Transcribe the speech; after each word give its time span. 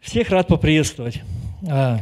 Всех 0.00 0.30
рад 0.30 0.48
поприветствовать. 0.48 1.20
А, 1.68 2.00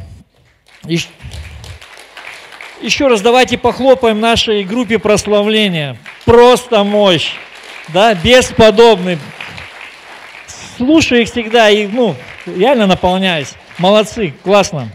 еще 2.81 3.07
раз 3.07 3.21
давайте 3.21 3.57
похлопаем 3.57 4.19
нашей 4.21 4.63
группе 4.63 4.99
прославления. 4.99 5.97
Просто 6.25 6.83
мощь, 6.83 7.33
да, 7.89 8.13
бесподобный. 8.15 9.19
Слушаю 10.77 11.23
их 11.23 11.29
всегда 11.29 11.69
и, 11.69 11.87
ну, 11.87 12.15
реально 12.45 12.87
наполняюсь. 12.87 13.53
Молодцы, 13.77 14.33
классно. 14.43 14.89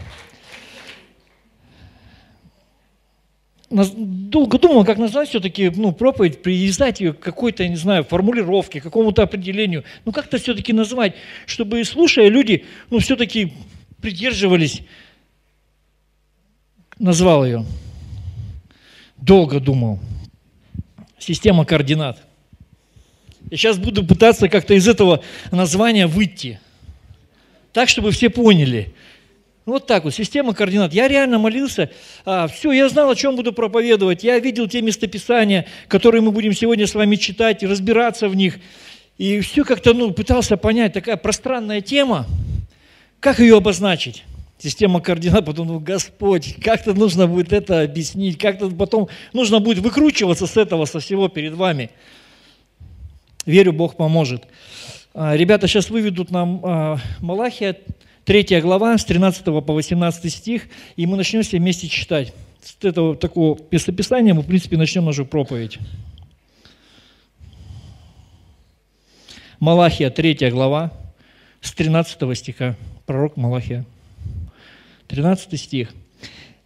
Долго 3.69 4.59
думал, 4.59 4.85
как 4.85 4.97
назвать 4.97 5.29
все-таки 5.29 5.71
ну, 5.75 5.91
проповедь, 5.91 6.41
привязать 6.41 6.99
ее 6.99 7.13
к 7.13 7.19
какой-то, 7.19 7.67
не 7.67 7.75
знаю, 7.75 8.03
формулировке, 8.03 8.81
какому-то 8.81 9.23
определению. 9.23 9.83
Ну, 10.05 10.11
как-то 10.11 10.37
все-таки 10.37 10.71
назвать, 10.73 11.15
чтобы, 11.45 11.83
слушая, 11.83 12.29
люди, 12.29 12.65
ну, 12.89 12.99
все-таки 12.99 13.53
придерживались. 14.01 14.81
Назвал 16.99 17.45
ее. 17.45 17.65
Долго 19.17 19.59
думал. 19.59 19.99
Система 21.17 21.65
координат. 21.65 22.21
Я 23.49 23.57
сейчас 23.57 23.77
буду 23.77 24.05
пытаться 24.05 24.47
как-то 24.47 24.73
из 24.73 24.87
этого 24.87 25.23
названия 25.51 26.07
выйти. 26.07 26.59
Так, 27.73 27.89
чтобы 27.89 28.11
все 28.11 28.29
поняли– 28.29 28.93
вот 29.65 29.87
так 29.87 30.03
вот, 30.03 30.13
система 30.13 30.53
координат. 30.53 30.93
Я 30.93 31.07
реально 31.07 31.39
молился, 31.39 31.89
а, 32.23 32.47
все, 32.47 32.71
я 32.71 32.87
знал, 32.87 33.09
о 33.09 33.15
чем 33.15 33.35
буду 33.35 33.51
проповедовать. 33.51 34.23
Я 34.23 34.37
видел 34.39 34.67
те 34.67 34.81
местописания, 34.81 35.65
которые 35.87 36.21
мы 36.21 36.31
будем 36.31 36.53
сегодня 36.53 36.85
с 36.85 36.93
вами 36.93 37.15
читать 37.15 37.63
и 37.63 37.67
разбираться 37.67 38.29
в 38.29 38.35
них. 38.35 38.59
И 39.17 39.39
все 39.39 39.63
как-то 39.63 39.93
ну, 39.93 40.11
пытался 40.11 40.57
понять, 40.57 40.93
такая 40.93 41.17
пространная 41.17 41.81
тема, 41.81 42.27
как 43.19 43.39
ее 43.39 43.57
обозначить? 43.57 44.23
Система 44.59 45.01
координат, 45.01 45.45
потом, 45.45 45.67
ну, 45.67 45.79
Господь, 45.79 46.55
как-то 46.63 46.93
нужно 46.93 47.27
будет 47.27 47.51
это 47.51 47.81
объяснить, 47.81 48.37
как-то 48.37 48.69
потом 48.69 49.09
нужно 49.33 49.59
будет 49.59 49.79
выкручиваться 49.79 50.47
с 50.47 50.57
этого, 50.57 50.85
со 50.85 50.99
всего 50.99 51.27
перед 51.27 51.53
вами. 51.53 51.89
Верю, 53.45 53.73
Бог 53.73 53.95
поможет. 53.95 54.43
А, 55.13 55.35
ребята 55.35 55.67
сейчас 55.67 55.89
выведут 55.89 56.29
нам 56.29 56.61
а, 56.63 56.97
Малахия 57.19 57.77
Третья 58.25 58.59
глава, 58.59 58.97
с 58.97 59.05
13 59.05 59.45
по 59.45 59.73
18 59.73 60.33
стих, 60.33 60.63
и 60.95 61.05
мы 61.05 61.15
начнем 61.15 61.43
все 61.43 61.59
вместе 61.59 61.87
читать. 61.87 62.33
С 62.59 62.83
этого 62.83 63.15
такого 63.15 63.59
местописания 63.69 64.33
мы, 64.33 64.41
в 64.41 64.47
принципе, 64.47 64.77
начнем 64.77 65.05
нашу 65.05 65.27
проповедь. 65.27 65.77
Малахия, 69.59 70.09
3 70.09 70.49
глава, 70.49 70.91
с 71.61 71.71
13 71.71 72.35
стиха. 72.35 72.75
Пророк 73.05 73.37
Малахия. 73.37 73.85
13 75.07 75.59
стих. 75.59 75.93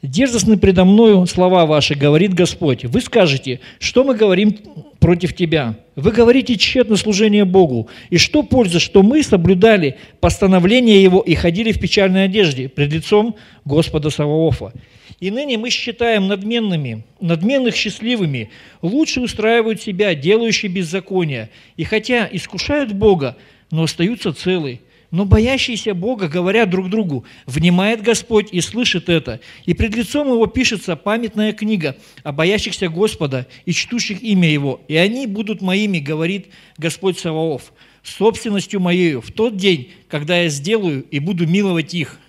Дерзостны 0.01 0.57
предо 0.57 0.85
мною 0.85 1.25
слова 1.25 1.65
ваши, 1.65 1.93
говорит 1.93 2.33
Господь. 2.33 2.85
Вы 2.85 3.01
скажете, 3.01 3.59
что 3.79 4.05
мы 4.05 4.15
говорим 4.15 4.57
против 4.99 5.35
тебя? 5.35 5.75
Вы 5.97 6.11
говорите 6.11 6.55
тщетно 6.55 6.95
служение 6.95 7.43
Богу. 7.43 7.89
И 8.09 8.17
что 8.17 8.43
польза, 8.43 8.79
что 8.79 9.03
мы 9.03 9.21
соблюдали 9.23 9.97
постановление 10.21 11.03
Его 11.03 11.19
и 11.19 11.35
ходили 11.35 11.73
в 11.73 11.81
печальной 11.81 12.25
одежде 12.25 12.69
пред 12.69 12.93
лицом 12.93 13.35
Господа 13.65 14.09
Саваофа? 14.09 14.71
И 15.19 15.31
ныне 15.31 15.57
мы 15.57 15.69
считаем 15.69 16.27
надменными, 16.27 17.03
надменных 17.19 17.75
счастливыми, 17.75 18.51
лучше 18.81 19.19
устраивают 19.19 19.81
себя, 19.81 20.15
делающие 20.15 20.71
беззаконие, 20.71 21.49
и 21.75 21.83
хотя 21.83 22.29
искушают 22.31 22.93
Бога, 22.93 23.35
но 23.69 23.83
остаются 23.83 24.31
целы. 24.31 24.79
Но 25.11 25.25
боящиеся 25.25 25.95
Бога 25.95 26.27
говорят 26.27 26.69
друг 26.69 26.89
другу, 26.89 27.25
внимает 27.47 28.03
Господь 28.03 28.49
и 28.51 28.61
слышит 28.61 29.09
это. 29.09 29.39
И 29.65 29.73
пред 29.73 29.95
лицом 29.95 30.27
Его 30.27 30.45
пишется 30.45 30.95
памятная 30.95 31.51
книга 31.51 31.97
о 32.23 32.31
боящихся 32.31 32.89
Господа 32.89 33.47
и 33.65 33.73
чтущих 33.73 34.21
имя 34.21 34.49
Его. 34.49 34.81
И 34.87 34.95
они 34.95 35.25
будут 35.25 35.61
моими, 35.61 35.97
говорит 35.97 36.47
Господь 36.77 37.17
Саваоф, 37.17 37.73
собственностью 38.03 38.79
моею 38.79 39.21
в 39.21 39.31
тот 39.31 39.57
день, 39.57 39.91
когда 40.07 40.41
я 40.41 40.49
сделаю 40.49 41.03
и 41.09 41.19
буду 41.19 41.47
миловать 41.47 41.93
их, 41.95 42.19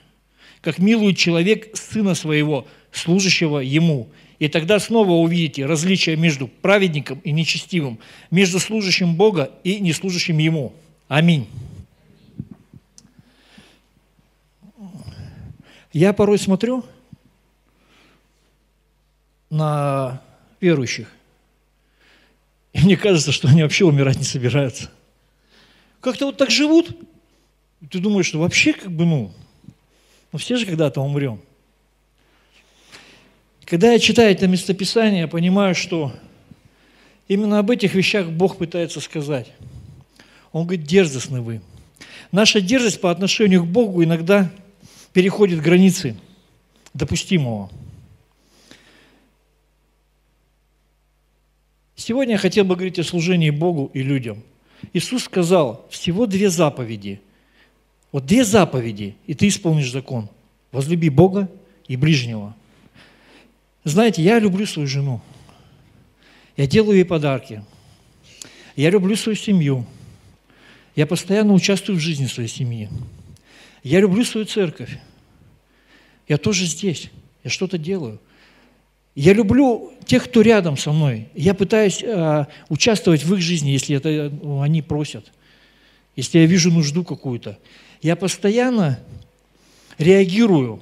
как 0.63 0.79
милует 0.79 1.19
человек 1.19 1.77
сына 1.77 2.15
своего, 2.15 2.67
служащего 2.93 3.59
ему. 3.59 4.09
И 4.39 4.49
тогда 4.49 4.81
снова 4.81 5.13
увидите 5.13 5.67
различие 5.67 6.17
между 6.17 6.49
праведником 6.49 7.21
и 7.25 7.31
нечестивым, 7.31 7.99
между 8.31 8.59
служащим 8.59 9.15
Бога 9.17 9.51
и 9.65 9.81
неслужащим 9.81 10.39
Ему. 10.39 10.73
Аминь. 11.09 11.47
Я 15.93 16.13
порой 16.13 16.39
смотрю 16.39 16.85
на 19.51 20.23
верующих, 20.61 21.11
и 22.73 22.81
мне 22.81 22.97
кажется, 22.97 23.33
что 23.33 23.49
они 23.49 23.63
вообще 23.63 23.85
умирать 23.85 24.17
не 24.17 24.25
собираются. 24.25 24.91
Как-то 26.01 26.27
вот 26.27 26.37
так 26.37 26.51
живут, 26.51 26.97
ты 27.91 27.99
думаешь, 27.99 28.27
что 28.27 28.39
вообще 28.39 28.73
как 28.73 28.93
бы, 28.93 29.05
ну, 29.05 29.33
ну 30.33 30.39
все 30.39 30.57
же 30.57 30.67
когда-то 30.67 31.01
умрем. 31.01 31.41
Когда 33.65 33.93
я 33.93 33.99
читаю 33.99 34.33
это 34.33 34.47
местописание, 34.47 35.23
я 35.23 35.29
понимаю, 35.29 35.75
что 35.75 36.13
именно 37.29 37.59
об 37.59 37.71
этих 37.71 37.95
вещах 37.95 38.29
Бог 38.29 38.59
пытается 38.59 39.01
сказать. 39.01 39.53
Он 40.53 40.65
говорит, 40.65 40.85
дерзостны 40.85 41.41
вы. 41.41 41.61
Наша 42.33 42.61
дерзость 42.61 43.01
по 43.01 43.11
отношению 43.11 43.65
к 43.65 43.69
Богу 43.69 44.03
иногда 44.03 44.51
переходит 45.13 45.61
границы 45.61 46.17
допустимого. 46.95 47.71
Сегодня 51.97 52.33
я 52.35 52.39
хотел 52.39 52.65
бы 52.65 52.77
говорить 52.77 52.99
о 52.99 53.05
служении 53.05 53.51
Богу 53.51 53.91
и 53.93 54.03
людям. 54.03 54.43
Иисус 54.95 55.25
сказал, 55.25 55.87
всего 55.91 56.27
две 56.27 56.49
заповеди. 56.49 57.21
Вот 58.11 58.27
две 58.27 58.45
заповеди, 58.45 59.15
и 59.27 59.35
ты 59.35 59.49
исполнишь 59.49 59.93
закон. 59.93 60.29
Возлюби 60.73 61.11
Бога 61.11 61.51
и 61.87 61.97
ближнего. 61.97 62.57
Знаете, 63.85 64.23
я 64.23 64.39
люблю 64.39 64.67
свою 64.67 64.89
жену. 64.89 65.21
Я 66.57 66.67
делаю 66.67 66.97
ей 66.97 67.05
подарки. 67.05 67.65
Я 68.77 68.91
люблю 68.91 69.15
свою 69.17 69.37
семью. 69.37 69.85
Я 70.97 71.07
постоянно 71.07 71.53
участвую 71.53 71.99
в 71.99 72.01
жизни 72.01 72.27
своей 72.27 72.49
семьи. 72.49 72.89
Я 73.83 74.01
люблю 74.01 74.25
свою 74.25 74.47
церковь. 74.47 74.99
Я 76.29 76.37
тоже 76.37 76.67
здесь. 76.67 77.11
Я 77.43 77.51
что-то 77.51 77.79
делаю. 77.79 78.21
Я 79.15 79.33
люблю 79.33 79.93
тех, 80.05 80.25
кто 80.25 80.43
рядом 80.43 80.77
со 80.77 80.93
мной. 80.93 81.29
Я 81.35 81.55
пытаюсь 81.55 82.03
э, 82.03 82.47
участвовать 82.69 83.25
в 83.25 83.35
их 83.35 83.41
жизни, 83.41 83.71
если 83.71 83.97
это 83.97 84.31
ну, 84.43 84.61
они 84.61 84.83
просят. 84.83 85.33
Если 86.15 86.39
я 86.39 86.47
вижу 86.47 86.71
нужду 86.71 87.05
какую-то. 87.05 87.59
Я 88.03 88.17
постоянно 88.17 89.01
реагирую 89.99 90.81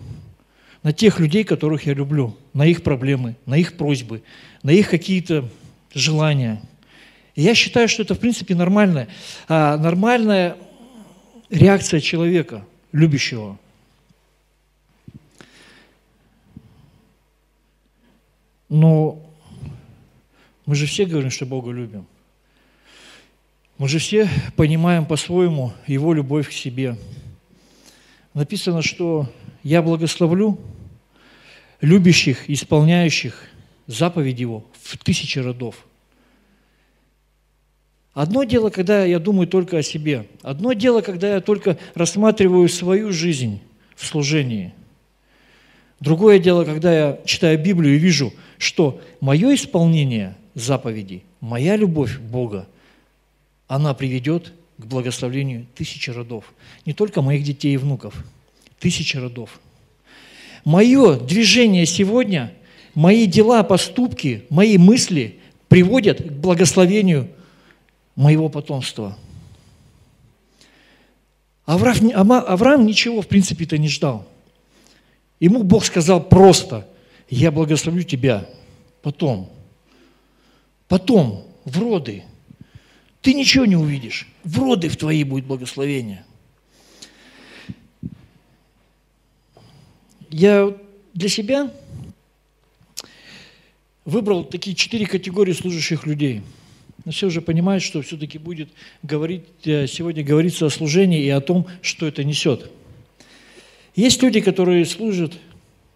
на 0.83 0.93
тех 0.93 1.21
людей, 1.21 1.45
которых 1.45 1.87
я 1.87 1.95
люблю, 1.95 2.37
на 2.53 2.67
их 2.67 2.83
проблемы, 2.83 3.37
на 3.47 3.57
их 3.57 3.77
просьбы, 3.77 4.23
на 4.63 4.71
их 4.71 4.91
какие-то 4.91 5.49
желания. 5.95 6.63
И 7.35 7.43
я 7.43 7.55
считаю, 7.55 7.89
что 7.89 8.03
это, 8.03 8.15
в 8.15 8.19
принципе, 8.19 8.55
нормальная, 8.55 9.09
а, 9.49 9.77
нормальная 9.77 10.57
реакция 11.51 12.01
человека– 12.01 12.65
любящего. 12.93 13.59
Но 18.69 19.23
мы 20.67 20.75
же 20.75 20.87
все 20.87 21.07
говорим, 21.07 21.31
что 21.31 21.47
Бога 21.47 21.71
любим. 21.71 22.07
Мы 23.79 23.89
же 23.89 23.99
все 23.99 24.29
понимаем 24.57 25.07
по-своему 25.07 25.73
Его 25.87 26.13
любовь 26.13 26.49
к 26.49 26.53
себе. 26.53 26.99
Написано, 28.35 28.83
что 28.83 29.33
«Я 29.63 29.83
благословлю 29.83 30.59
любящих, 31.81 32.51
исполняющих 32.51 33.45
заповедь 33.87 34.41
Его 34.41 34.67
в 34.83 34.99
тысячи 34.99 35.39
родов». 35.39 35.87
Одно 38.19 38.43
дело, 38.43 38.71
когда 38.71 39.05
я 39.05 39.21
думаю 39.21 39.47
только 39.47 39.79
о 39.79 39.83
себе. 39.85 40.27
Одно 40.43 40.73
дело, 40.73 41.03
когда 41.03 41.35
я 41.35 41.41
только 41.41 41.79
рассматриваю 41.95 42.69
свою 42.69 43.13
жизнь 43.13 43.61
в 43.95 44.05
служении. 44.05 44.75
Другое 46.01 46.41
дело, 46.41 46.65
когда 46.65 46.93
я 46.93 47.21
читаю 47.25 47.63
Библию 47.63 47.95
и 47.95 47.99
вижу, 48.01 48.33
что 48.59 49.01
мое 49.21 49.55
исполнение 49.55 50.37
заповедей, 50.55 51.23
моя 51.41 51.77
любовь 51.77 52.19
Бога, 52.19 52.67
она 53.69 53.95
приведет 53.95 54.53
к 54.79 54.85
благословлению 54.85 55.67
тысячи 55.77 56.11
родов. 56.11 56.53
Не 56.87 56.95
только 56.95 57.23
моих 57.23 57.45
детей 57.45 57.75
и 57.75 57.77
внуков, 57.77 58.25
тысячи 58.81 59.17
родов. 59.17 59.61
Мое 60.65 61.21
движение 61.21 61.87
сегодня, 61.87 62.53
мои 62.97 63.27
дела, 63.27 63.63
поступки, 63.63 64.43
мои 64.51 64.77
мысли 64.77 65.39
приводят 65.69 66.21
к 66.21 66.33
благословению 66.33 67.29
моего 68.19 68.49
потомства. 68.49 69.17
Авраам, 71.65 72.33
Авраам 72.33 72.85
ничего, 72.85 73.23
в 73.23 73.29
принципе-то, 73.29 73.79
не 73.79 73.89
ждал. 73.89 74.27
Ему 75.39 75.63
Бог 75.63 75.85
сказал 75.85 76.21
просто, 76.25 76.89
я 77.31 77.53
благословлю 77.53 78.03
тебя 78.03 78.49
потом. 79.03 79.49
Потом, 80.89 81.47
в 81.65 81.79
роды. 81.79 82.25
Ты 83.23 83.35
ничего 83.35 83.67
не 83.67 83.77
увидишь. 83.77 84.27
В 84.43 84.59
роды 84.59 84.89
в 84.89 84.97
твои 84.97 85.23
будет 85.23 85.45
благословение. 85.45 86.25
Я 90.29 90.77
для 91.15 91.29
себя 91.29 91.73
выбрал 94.05 94.43
такие 94.43 94.75
четыре 94.75 95.07
категории 95.07 95.53
служащих 95.53 96.05
людей. 96.05 96.43
Но 97.05 97.13
все 97.13 97.29
уже 97.29 97.41
понимают, 97.41 97.83
что 97.83 98.03
все-таки 98.03 98.39
будет 98.39 98.71
говорить, 99.03 99.45
э, 99.65 99.87
сегодня 99.87 100.25
говориться 100.25 100.67
о 100.67 100.71
служении 100.71 101.23
и 101.23 101.29
о 101.29 101.41
том, 101.41 101.67
что 101.81 102.07
это 102.07 102.25
несет. 102.25 102.71
Есть 103.95 104.23
люди, 104.23 104.41
которые 104.41 104.85
служат, 104.85 105.33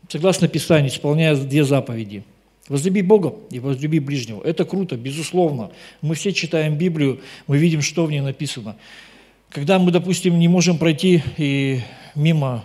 согласно 0.08 0.48
Писанию, 0.48 0.90
исполняя 0.90 1.36
две 1.36 1.64
заповеди. 1.64 2.24
Возлюби 2.68 3.02
Бога 3.02 3.34
и 3.50 3.58
возлюби 3.58 3.98
ближнего. 3.98 4.42
Это 4.42 4.64
круто, 4.64 4.96
безусловно. 4.96 5.72
Мы 6.00 6.14
все 6.14 6.32
читаем 6.32 6.76
Библию, 6.78 7.20
мы 7.46 7.58
видим, 7.58 7.82
что 7.82 8.06
в 8.06 8.10
ней 8.10 8.20
написано. 8.20 8.76
Когда 9.50 9.78
мы, 9.78 9.90
допустим, 9.90 10.38
не 10.38 10.48
можем 10.48 10.78
пройти 10.78 11.22
и 11.36 11.80
мимо 12.14 12.64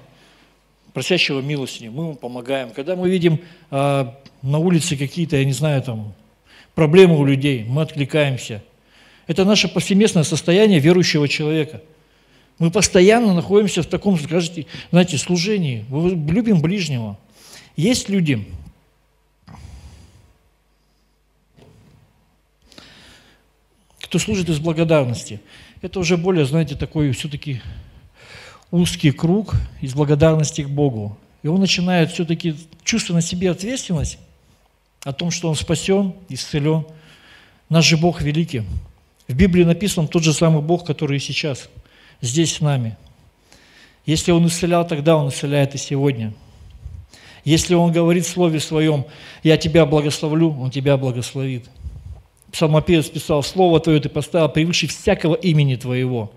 просящего 0.93 1.41
милости, 1.41 1.85
мы 1.85 2.03
ему 2.03 2.15
помогаем. 2.15 2.69
Когда 2.71 2.95
мы 2.95 3.09
видим 3.09 3.39
а, 3.69 4.17
на 4.41 4.59
улице 4.59 4.95
какие-то, 4.95 5.35
я 5.37 5.45
не 5.45 5.51
знаю, 5.51 5.81
там, 5.81 6.13
проблемы 6.77 7.17
у 7.17 7.25
людей, 7.25 7.65
мы 7.67 7.81
откликаемся. 7.81 8.63
Это 9.25 9.45
наше 9.45 9.67
повсеместное 9.67 10.21
состояние 10.21 10.77
верующего 10.77 11.27
человека. 11.27 11.81
Мы 12.59 12.69
постоянно 12.69 13.33
находимся 13.33 13.81
в 13.81 13.87
таком, 13.87 14.15
скажите, 14.19 14.67
знаете, 14.91 15.17
служении. 15.17 15.85
Мы 15.89 16.11
любим 16.31 16.61
ближнего. 16.61 17.17
Есть 17.75 18.09
люди, 18.09 18.47
кто 23.99 24.19
служит 24.19 24.47
из 24.49 24.59
благодарности. 24.59 25.41
Это 25.81 25.99
уже 25.99 26.15
более, 26.15 26.45
знаете, 26.45 26.75
такой 26.75 27.11
все-таки 27.11 27.59
узкий 28.69 29.09
круг 29.09 29.55
из 29.81 29.95
благодарности 29.95 30.61
к 30.61 30.69
Богу. 30.69 31.17
И 31.41 31.47
он 31.47 31.59
начинает 31.59 32.11
все-таки 32.11 32.55
чувствовать 32.83 33.23
на 33.23 33.27
себе 33.27 33.49
ответственность 33.49 34.19
о 35.07 35.13
том, 35.13 35.31
что 35.31 35.47
он 35.47 35.55
спасен, 35.55 36.13
исцелен. 36.27 36.85
Наш 37.69 37.85
же 37.85 37.95
Бог 37.95 38.21
великий. 38.21 38.63
В 39.29 39.33
Библии 39.33 39.63
написан 39.63 40.05
тот 40.05 40.21
же 40.21 40.33
самый 40.33 40.61
Бог, 40.61 40.85
который 40.85 41.15
и 41.15 41.21
сейчас, 41.21 41.69
здесь 42.19 42.55
с 42.55 42.59
нами. 42.59 42.97
Если 44.05 44.33
Он 44.33 44.45
исцелял 44.47 44.85
тогда, 44.85 45.15
Он 45.15 45.29
исцеляет 45.29 45.75
и 45.75 45.77
сегодня. 45.77 46.33
Если 47.45 47.73
Он 47.73 47.93
говорит 47.93 48.25
в 48.25 48.29
Слове 48.29 48.59
Своем, 48.59 49.05
«Я 49.43 49.55
тебя 49.55 49.85
благословлю», 49.85 50.53
Он 50.59 50.71
тебя 50.71 50.97
благословит. 50.97 51.69
Псалмопевец 52.51 53.07
писал, 53.07 53.43
«Слово 53.43 53.79
Твое 53.79 54.01
Ты 54.01 54.09
поставил 54.09 54.49
превыше 54.49 54.87
всякого 54.87 55.35
имени 55.35 55.75
Твоего». 55.75 56.33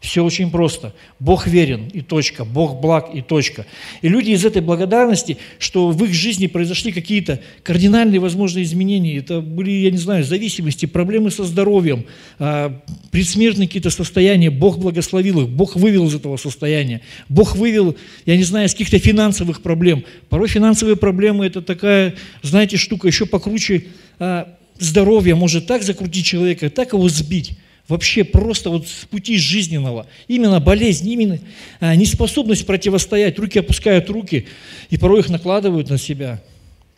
Все 0.00 0.24
очень 0.24 0.52
просто. 0.52 0.94
Бог 1.18 1.48
верен 1.48 1.88
и 1.88 2.02
точка, 2.02 2.44
Бог 2.44 2.80
благ 2.80 3.10
и 3.12 3.20
точка. 3.20 3.66
И 4.00 4.08
люди 4.08 4.30
из 4.30 4.44
этой 4.44 4.62
благодарности, 4.62 5.38
что 5.58 5.90
в 5.90 6.04
их 6.04 6.14
жизни 6.14 6.46
произошли 6.46 6.92
какие-то 6.92 7.40
кардинальные 7.64 8.20
возможные 8.20 8.62
изменения, 8.62 9.16
это 9.16 9.40
были, 9.40 9.72
я 9.72 9.90
не 9.90 9.96
знаю, 9.96 10.22
зависимости, 10.22 10.86
проблемы 10.86 11.32
со 11.32 11.42
здоровьем, 11.42 12.04
а, 12.38 12.80
предсмертные 13.10 13.66
какие-то 13.66 13.90
состояния, 13.90 14.50
Бог 14.50 14.78
благословил 14.78 15.40
их, 15.40 15.48
Бог 15.48 15.74
вывел 15.74 16.06
из 16.06 16.14
этого 16.14 16.36
состояния, 16.36 17.00
Бог 17.28 17.56
вывел, 17.56 17.96
я 18.24 18.36
не 18.36 18.44
знаю, 18.44 18.68
из 18.68 18.72
каких-то 18.72 19.00
финансовых 19.00 19.62
проблем. 19.62 20.04
Порой 20.28 20.46
финансовые 20.46 20.96
проблемы– 20.96 21.44
это 21.46 21.60
такая, 21.60 22.14
знаете, 22.42 22.76
штука 22.76 23.08
еще 23.08 23.26
покруче 23.26 23.86
а, 24.20 24.54
здоровья, 24.78 25.34
может 25.34 25.66
так 25.66 25.82
закрутить 25.82 26.24
человека, 26.24 26.70
так 26.70 26.92
его 26.92 27.08
сбить 27.08 27.58
вообще 27.88 28.22
просто 28.22 28.70
вот 28.70 28.86
с 28.86 29.06
пути 29.06 29.38
жизненного. 29.38 30.06
Именно 30.28 30.60
болезнь, 30.60 31.08
именно 31.08 31.40
а, 31.80 31.96
неспособность 31.96 32.66
противостоять. 32.66 33.38
Руки 33.38 33.58
опускают 33.58 34.08
руки 34.10 34.46
и 34.90 34.98
порой 34.98 35.20
их 35.20 35.30
накладывают 35.30 35.88
на 35.88 35.98
себя. 35.98 36.42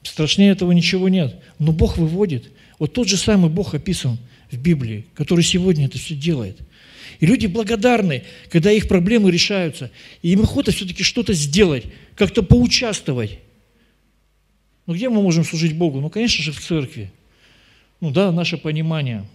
Страшнее 0.02 0.52
этого 0.52 0.72
ничего 0.72 1.08
нет. 1.08 1.36
Но 1.58 1.72
Бог 1.72 1.96
выводит. 1.96 2.50
Вот 2.78 2.92
тот 2.92 3.08
же 3.08 3.16
самый 3.16 3.50
Бог 3.50 3.74
описан 3.74 4.18
в 4.50 4.58
Библии, 4.58 5.06
который 5.14 5.44
сегодня 5.44 5.86
это 5.86 5.98
все 5.98 6.14
делает. 6.14 6.58
И 7.20 7.26
люди 7.26 7.46
благодарны, 7.46 8.24
когда 8.50 8.72
их 8.72 8.88
проблемы 8.88 9.30
решаются. 9.30 9.90
И 10.22 10.32
им 10.32 10.42
охота 10.42 10.72
все-таки 10.72 11.02
что-то 11.02 11.34
сделать, 11.34 11.84
как-то 12.16 12.42
поучаствовать. 12.42 13.38
Ну 14.86 14.94
где 14.94 15.08
мы 15.08 15.22
можем 15.22 15.44
служить 15.44 15.76
Богу? 15.76 16.00
Ну, 16.00 16.10
конечно 16.10 16.42
же, 16.42 16.52
в 16.52 16.60
церкви. 16.60 17.12
Ну 18.00 18.10
да, 18.10 18.32
наше 18.32 18.56
понимание– 18.56 19.24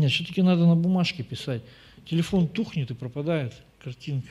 Нет, 0.00 0.12
все-таки 0.12 0.40
надо 0.40 0.66
на 0.66 0.74
бумажке 0.74 1.22
писать. 1.22 1.60
Телефон 2.08 2.48
тухнет 2.48 2.90
и 2.90 2.94
пропадает 2.94 3.52
картинка. 3.84 4.30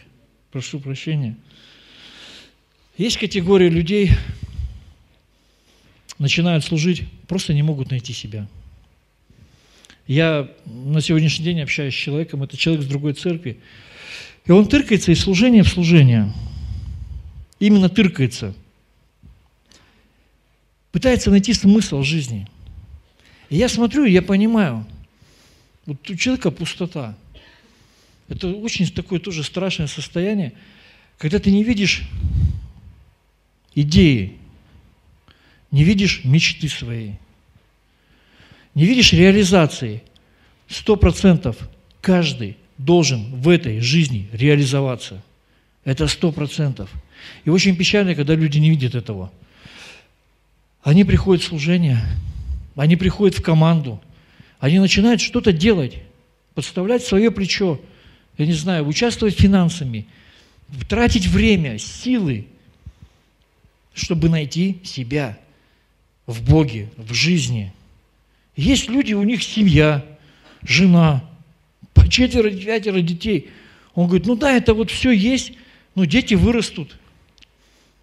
Прошу 0.52 0.80
прощения. 0.80 1.38
Есть 2.98 3.18
категория 3.18 3.70
людей, 3.70 4.10
начинают 6.18 6.66
служить, 6.66 7.04
просто 7.28 7.54
не 7.54 7.62
могут 7.62 7.92
найти 7.92 8.14
себя. 8.14 8.48
Я 10.08 10.50
на 10.66 11.02
сегодняшний 11.02 11.46
день 11.46 11.62
общаюсь 11.62 11.94
с 11.94 11.98
человеком, 11.98 12.42
это 12.42 12.58
человек 12.58 12.84
с 12.84 12.88
другой 12.88 13.14
церкви, 13.14 13.60
и 14.46 14.52
он 14.52 14.68
тыркается 14.68 15.12
из 15.12 15.20
служения 15.20 15.62
в 15.62 15.70
служение. 15.70 16.34
Именно 17.60 17.90
тыркается. 17.90 18.56
Пытается 20.92 21.30
найти 21.30 21.54
смысл 21.54 22.02
жизни. 22.02 22.48
И 23.52 23.58
я 23.58 23.70
смотрю, 23.70 24.06
и 24.06 24.12
я 24.12 24.24
понимаю– 24.24 24.88
вот 25.90 26.08
у 26.08 26.16
человека 26.16 26.52
пустота. 26.52 27.18
Это 28.28 28.48
очень 28.48 28.88
такое 28.92 29.20
тоже 29.20 29.44
страшное 29.44 29.88
состояние, 29.88 30.54
когда 31.18 31.40
ты 31.40 31.50
не 31.50 31.64
видишь 31.64 32.04
идеи, 33.74 34.38
не 35.72 35.84
видишь 35.84 36.22
мечты 36.26 36.70
своей, 36.70 37.16
не 38.76 38.86
видишь 38.86 39.14
реализации. 39.14 40.04
Сто 40.68 40.96
процентов 40.96 41.58
каждый 42.02 42.56
должен 42.78 43.42
в 43.42 43.50
этой 43.50 43.80
жизни 43.80 44.30
реализоваться. 44.32 45.24
Это 45.86 46.08
сто 46.08 46.32
процентов. 46.32 46.92
И 47.46 47.50
очень 47.50 47.76
печально, 47.76 48.14
когда 48.14 48.36
люди 48.36 48.60
не 48.60 48.70
видят 48.70 48.94
этого. 48.94 49.32
Они 50.84 51.04
приходят 51.04 51.44
в 51.44 51.48
служение, 51.48 52.00
они 52.76 52.96
приходят 52.96 53.36
в 53.36 53.42
команду– 53.42 54.00
они 54.60 54.80
начинают 54.80 55.22
что-то 55.22 55.54
делать, 55.54 55.98
подставлять 56.54 57.04
свое 57.04 57.32
плечо, 57.32 57.80
я 58.38 58.46
не 58.46 58.54
знаю, 58.54 58.86
участвовать 58.88 59.40
финансами, 59.40 60.06
тратить 60.88 61.28
время, 61.28 61.78
силы, 61.78 62.46
чтобы 63.94 64.30
найти 64.30 64.80
себя 64.84 65.38
в 66.26 66.44
Боге, 66.44 66.90
в 66.98 67.14
жизни. 67.14 67.74
Есть 68.56 68.90
люди, 68.90 69.14
у 69.14 69.24
них 69.24 69.44
семья, 69.44 70.06
жена, 70.62 71.24
по 71.94 72.08
четверо, 72.10 72.50
пятеро 72.52 73.02
детей. 73.02 73.50
Он 73.96 74.08
говорит, 74.08 74.28
ну 74.28 74.36
да, 74.36 74.52
это 74.52 74.74
вот 74.74 74.92
все 74.92 75.12
есть, 75.12 75.54
но 75.96 76.06
дети 76.06 76.34
вырастут. 76.34 76.98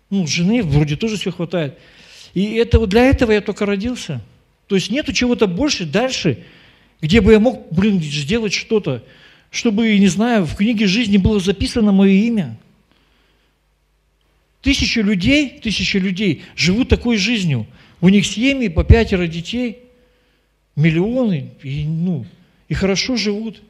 Ну, 0.09 0.27
жены 0.27 0.63
вроде 0.63 0.97
тоже 0.97 1.17
все 1.17 1.33
хватает. 1.33 1.79
И 2.33 2.55
это 2.55 2.79
вот 2.79 2.89
для 2.89 3.05
этого 3.05 3.33
я 3.33 3.43
только 3.43 3.67
родился– 3.67 4.23
то 4.67 4.75
есть 4.75 4.91
нету 4.91 5.13
чего-то 5.13 5.47
больше, 5.47 5.87
дальше, 5.87 6.45
где 7.01 7.21
бы 7.21 7.33
я 7.33 7.41
мог, 7.41 7.73
блин, 7.73 8.03
сделать 8.03 8.53
что-то, 8.53 9.05
чтобы, 9.51 9.97
не 9.99 10.09
знаю, 10.09 10.45
в 10.45 10.57
книге 10.57 10.87
жизни 10.87 11.17
было 11.17 11.39
записано 11.41 11.93
мое 11.93 12.13
имя. 12.13 12.59
Тысячи 14.61 14.99
людей, 14.99 15.61
тысячи 15.61 15.97
людей 15.99 16.43
живут 16.57 16.89
такой 16.89 17.17
жизнью. 17.17 17.67
У 18.01 18.09
них 18.09 18.27
семьи 18.27 18.69
по 18.69 18.83
пятеро 18.83 19.27
детей, 19.27 19.79
миллионы, 20.75 21.53
и, 21.63 21.85
ну, 21.85 22.27
и 22.69 22.75
хорошо 22.75 23.17
живут. 23.17 23.63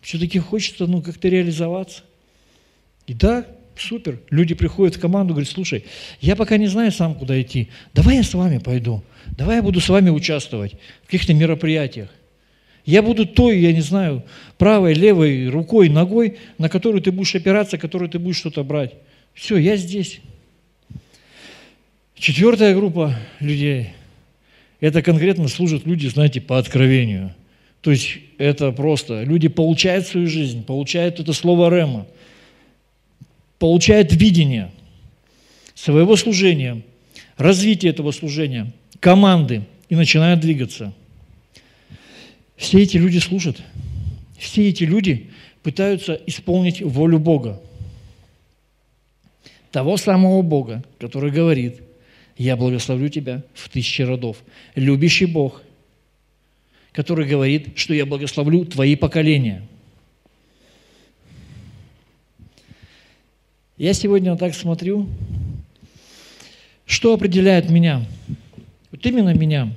Все-таки 0.00 0.38
хочется 0.38 0.86
ну, 0.86 1.02
как-то 1.02 1.28
реализоваться. 1.28 2.02
И 3.06 3.12
да, 3.12 3.46
Супер. 3.78 4.20
Люди 4.30 4.54
приходят 4.54 4.96
в 4.96 5.00
команду, 5.00 5.34
говорят, 5.34 5.50
слушай, 5.50 5.84
я 6.20 6.34
пока 6.34 6.56
не 6.56 6.66
знаю 6.66 6.92
сам, 6.92 7.14
куда 7.14 7.40
идти. 7.40 7.68
Давай 7.92 8.16
я 8.16 8.22
с 8.22 8.32
вами 8.32 8.58
пойду. 8.58 9.02
Давай 9.36 9.56
я 9.56 9.62
буду 9.62 9.80
с 9.80 9.88
вами 9.88 10.10
участвовать 10.10 10.76
в 11.02 11.06
каких-то 11.06 11.34
мероприятиях. 11.34 12.08
Я 12.86 13.02
буду 13.02 13.26
той, 13.26 13.58
я 13.58 13.72
не 13.72 13.80
знаю, 13.80 14.22
правой, 14.58 14.94
левой, 14.94 15.48
рукой, 15.48 15.88
ногой, 15.88 16.38
на 16.56 16.68
которую 16.68 17.02
ты 17.02 17.10
будешь 17.10 17.34
опираться, 17.34 17.78
которую 17.78 18.08
ты 18.08 18.18
будешь 18.18 18.36
что-то 18.36 18.62
брать. 18.64 18.94
Все, 19.34 19.56
я 19.56 19.76
здесь. 19.76 20.20
Четвертая 22.14 22.74
группа 22.74 23.14
людей 23.40 23.90
Это 24.80 25.02
конкретно 25.02 25.48
служат 25.48 25.84
люди, 25.84 26.06
знаете, 26.06 26.40
по 26.40 26.58
откровению. 26.58 27.34
То 27.82 27.90
есть 27.90 28.18
это 28.38 28.72
просто, 28.72 29.22
люди 29.22 29.48
получают 29.48 30.06
свою 30.06 30.26
жизнь, 30.26 30.64
получают 30.64 31.20
это 31.20 31.32
слово 31.32 31.74
Рема, 31.74 32.06
получают 33.58 34.12
видение 34.12 34.70
своего 35.74 36.16
служения, 36.16 36.82
развитие 37.36 37.90
этого 37.90 38.10
служения, 38.12 38.72
команды 39.00 39.62
и 39.88 39.94
начинают 39.94 40.40
двигаться. 40.40 40.92
Все 42.56 42.82
эти 42.82 42.96
люди 42.96 43.18
служат. 43.18 43.62
Все 44.38 44.68
эти 44.68 44.84
люди 44.84 45.30
пытаются 45.62 46.14
исполнить 46.26 46.80
волю 46.82 47.18
Бога. 47.18 47.60
Того 49.70 49.96
самого 49.96 50.42
Бога, 50.42 50.84
который 50.98 51.30
говорит, 51.30 51.82
я 52.38 52.56
благословлю 52.56 53.08
тебя 53.08 53.42
в 53.54 53.68
тысячи 53.68 54.02
родов. 54.02 54.42
Любящий 54.74 55.26
Бог, 55.26 55.62
который 56.92 57.26
говорит, 57.26 57.76
что 57.76 57.94
я 57.94 58.06
благословлю 58.06 58.64
твои 58.64 58.96
поколения. 58.96 59.66
Я 63.76 63.92
сегодня 63.92 64.36
так 64.36 64.54
смотрю, 64.54 65.08
что 66.86 67.12
определяет 67.12 67.68
меня, 67.70 68.04
вот 68.90 69.04
именно 69.04 69.34
меня 69.34 69.72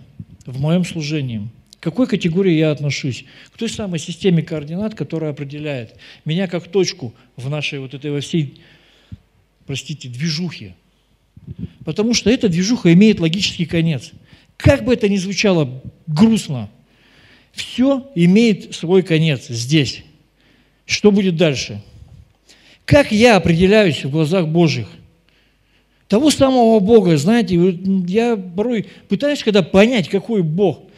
в 0.45 0.59
моем 0.59 0.85
служении– 0.85 1.47
к 1.79 1.83
какой 1.83 2.07
категории 2.07 2.55
я 2.55 2.71
отношусь? 2.71 3.23
К 3.53 3.57
той 3.57 3.69
самой 3.69 3.99
системе 3.99 4.43
координат, 4.43 4.95
которая 4.95 5.31
определяет 5.31 5.95
меня 6.25 6.47
как 6.47 6.67
точку 6.67 7.13
в 7.37 7.49
нашей 7.49 7.79
вот 7.79 7.93
этой 7.93 8.11
во 8.11 8.19
всей, 8.19 8.61
простите, 9.65 10.09
движухе. 10.09 10.75
Потому 11.85 12.13
что 12.13 12.29
эта 12.29 12.49
движуха 12.49 12.91
имеет 12.91 13.21
логический 13.21 13.65
конец. 13.65 14.11
Как 14.57 14.83
бы 14.83 14.93
это 14.93 15.07
ни 15.07 15.15
звучало 15.15 15.81
грустно, 16.05 16.69
все 17.53 18.11
имеет 18.13 18.75
свой 18.75 19.01
конец 19.01 19.47
здесь. 19.47 20.03
Что 20.85 21.11
будет 21.11 21.37
дальше? 21.37 21.81
Как 22.89 23.11
я 23.11 23.35
определяюсь 23.35 24.03
в 24.03 24.09
глазах 24.09 24.47
Божьих? 24.47 24.87
Того 26.07 26.31
самого 26.31 26.79
Бога, 26.79 27.15
знаете, 27.17 27.55
я 28.07 28.35
порой 28.35 28.87
пытаюсь 29.07 29.43
когда 29.43 29.61
понять, 29.61 30.09
какой 30.09 30.41
Бог– 30.41 30.81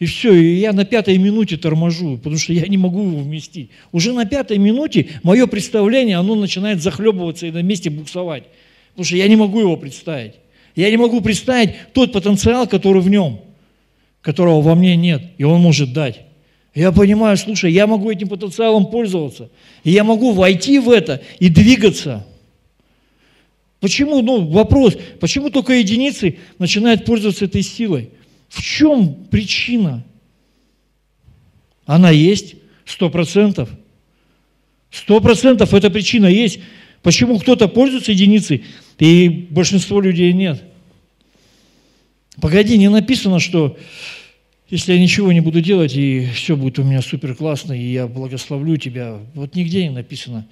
и 0.00 0.06
все, 0.06 0.32
и 0.32 0.54
я 0.54 0.72
на 0.72 0.86
пятой 0.86 1.18
минуте 1.18 1.58
торможу, 1.58 2.16
потому 2.16 2.38
что 2.38 2.54
я 2.54 2.66
не 2.66 2.78
могу 2.78 3.02
его 3.06 3.18
вместить. 3.18 3.68
Уже 3.92 4.14
на 4.14 4.24
пятой 4.24 4.56
минуте 4.56 5.08
мое 5.22 5.46
представление, 5.46 6.16
оно 6.16 6.34
начинает 6.34 6.80
захлебываться 6.80 7.46
и 7.46 7.50
на 7.50 7.60
месте 7.60 7.90
буксовать. 7.90 8.44
Потому 8.92 9.04
что 9.04 9.16
я 9.16 9.28
не 9.28 9.36
могу 9.36 9.60
его 9.60 9.76
представить. 9.76 10.36
Я 10.74 10.90
не 10.90 10.96
могу 10.96 11.20
представить 11.20 11.74
тот 11.92 12.12
потенциал, 12.12 12.66
который 12.66 13.02
в 13.02 13.10
нем, 13.10 13.42
которого 14.22 14.62
во 14.62 14.74
мне 14.74 14.96
нет, 14.96 15.22
и 15.36 15.44
он 15.44 15.60
может 15.60 15.92
дать. 15.92 16.22
Я 16.74 16.92
понимаю, 16.92 17.36
слушай, 17.36 17.72
я 17.72 17.86
могу 17.86 18.10
этим 18.10 18.28
потенциалом 18.28 18.86
пользоваться. 18.86 19.50
И 19.82 19.90
я 19.90 20.04
могу 20.04 20.32
войти 20.32 20.78
в 20.78 20.90
это 20.90 21.20
и 21.38 21.48
двигаться. 21.48 22.26
Почему, 23.80 24.20
ну, 24.20 24.46
вопрос, 24.46 24.96
почему 25.18 25.50
только 25.50 25.72
единицы 25.72 26.38
начинают 26.58 27.04
пользоваться 27.04 27.46
этой 27.46 27.62
силой? 27.62 28.10
В 28.48 28.62
чем 28.62 29.14
причина? 29.30 30.04
Она 31.86 32.10
есть, 32.10 32.56
сто 32.84 33.10
процентов. 33.10 33.68
Сто 34.90 35.20
процентов 35.20 35.74
эта 35.74 35.90
причина 35.90 36.26
есть. 36.26 36.60
Почему 37.02 37.38
кто-то 37.38 37.66
пользуется 37.68 38.12
единицей, 38.12 38.64
и 38.98 39.28
большинство 39.50 40.00
людей 40.00 40.32
нет? 40.34 40.62
Погоди, 42.40 42.76
не 42.76 42.90
написано, 42.90 43.40
что 43.40 43.78
если 44.70 44.92
я 44.92 45.00
ничего 45.00 45.32
не 45.32 45.40
буду 45.40 45.60
делать, 45.60 45.96
и 45.96 46.26
все 46.32 46.56
будет 46.56 46.78
у 46.78 46.84
меня 46.84 47.02
супер 47.02 47.34
классно, 47.34 47.72
и 47.72 47.92
я 47.92 48.06
благословлю 48.06 48.76
тебя. 48.76 49.18
Вот 49.34 49.54
нигде 49.56 49.82
не 49.82 49.90
написано. 49.90 50.46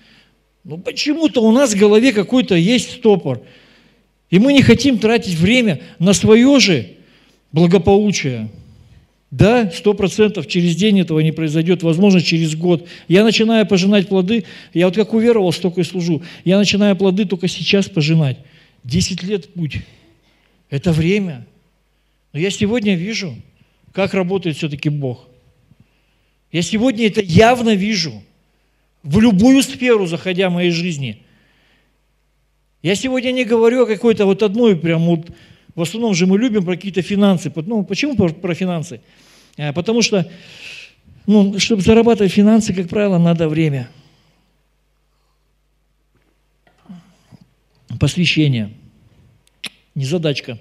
Ну 0.64 0.76
почему-то 0.76 1.40
у 1.40 1.52
нас 1.52 1.72
в 1.72 1.78
голове 1.78 2.12
какой-то 2.12 2.56
есть 2.56 2.96
стопор. 2.96 3.42
И 4.30 4.38
мы 4.38 4.52
не 4.52 4.62
хотим 4.62 4.98
тратить 4.98 5.34
время 5.34 5.80
на 5.98 6.12
свое 6.12 6.58
же 6.60 6.90
благополучия. 7.52 8.50
Да, 9.30 9.70
сто 9.70 9.94
процентов 9.94 10.46
через 10.46 10.75
день 10.75 11.00
этого 11.00 11.20
не 11.20 11.32
произойдет, 11.32 11.82
возможно, 11.82 12.20
через 12.20 12.56
год. 12.56 12.88
Я 13.08 13.25
начинаю 13.25 13.66
пожинать 13.66 14.08
плоды, 14.08 14.44
я 14.72 14.87
вот 14.87 14.96
как 14.96 15.12
уверовал, 15.12 15.52
столько 15.52 15.82
и 15.82 15.84
служу. 15.84 16.22
Я 16.44 16.58
начинаю 16.58 16.96
плоды 16.96 17.25
только 17.25 17.46
сейчас 17.46 17.88
пожинать. 17.88 18.38
Десять 18.84 19.22
лет 19.22 19.52
путь. 19.52 19.78
Это 20.70 20.92
время. 20.92 21.46
Но 22.32 22.40
я 22.40 22.50
сегодня 22.50 22.94
вижу, 22.94 23.37
как 23.99 24.14
работает 24.14 24.57
все-таки 24.57 24.90
Бог. 24.90 25.26
Я 26.52 26.62
сегодня 26.62 27.09
это 27.09 27.21
явно 27.21 27.75
вижу. 27.75 28.23
В 29.02 29.19
любую 29.19 29.61
сферу, 29.61 30.07
заходя 30.07 30.50
в 30.50 30.52
моей 30.52 30.71
жизни. 30.71 31.25
Я 32.81 32.95
сегодня 32.95 33.33
не 33.33 33.45
говорю 33.45 33.83
о 33.83 33.87
какой-то 33.87 34.25
вот 34.25 34.45
одной 34.45 34.76
прям 34.76 35.05
вот 35.07 35.33
в 35.75 35.83
основном 35.83 36.14
же 36.14 36.28
мы 36.28 36.38
любим 36.38 36.64
про 36.64 36.76
какие-то 36.76 37.02
финансы. 37.02 37.52
Ну, 37.57 37.83
почему 37.83 38.14
про, 38.14 38.55
финансы? 38.55 39.00
А, 39.57 39.73
потому 39.73 40.00
что, 40.02 40.31
ну, 41.26 41.59
чтобы 41.59 41.83
зарабатывать 41.83 42.31
финансы, 42.31 42.73
как 42.73 42.88
правило, 42.88 43.19
надо 43.19 43.49
время. 43.49 43.90
Посвящение. 47.99 48.73
Не 49.97 50.05
задачка. 50.05 50.57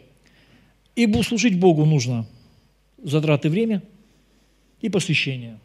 И 0.96 1.06
служить 1.22 1.60
Богу 1.60 1.86
нужно 1.86 2.26
затраты 3.10 3.50
время 3.50 3.82
и 4.82 4.90
посвящение. 4.90 5.60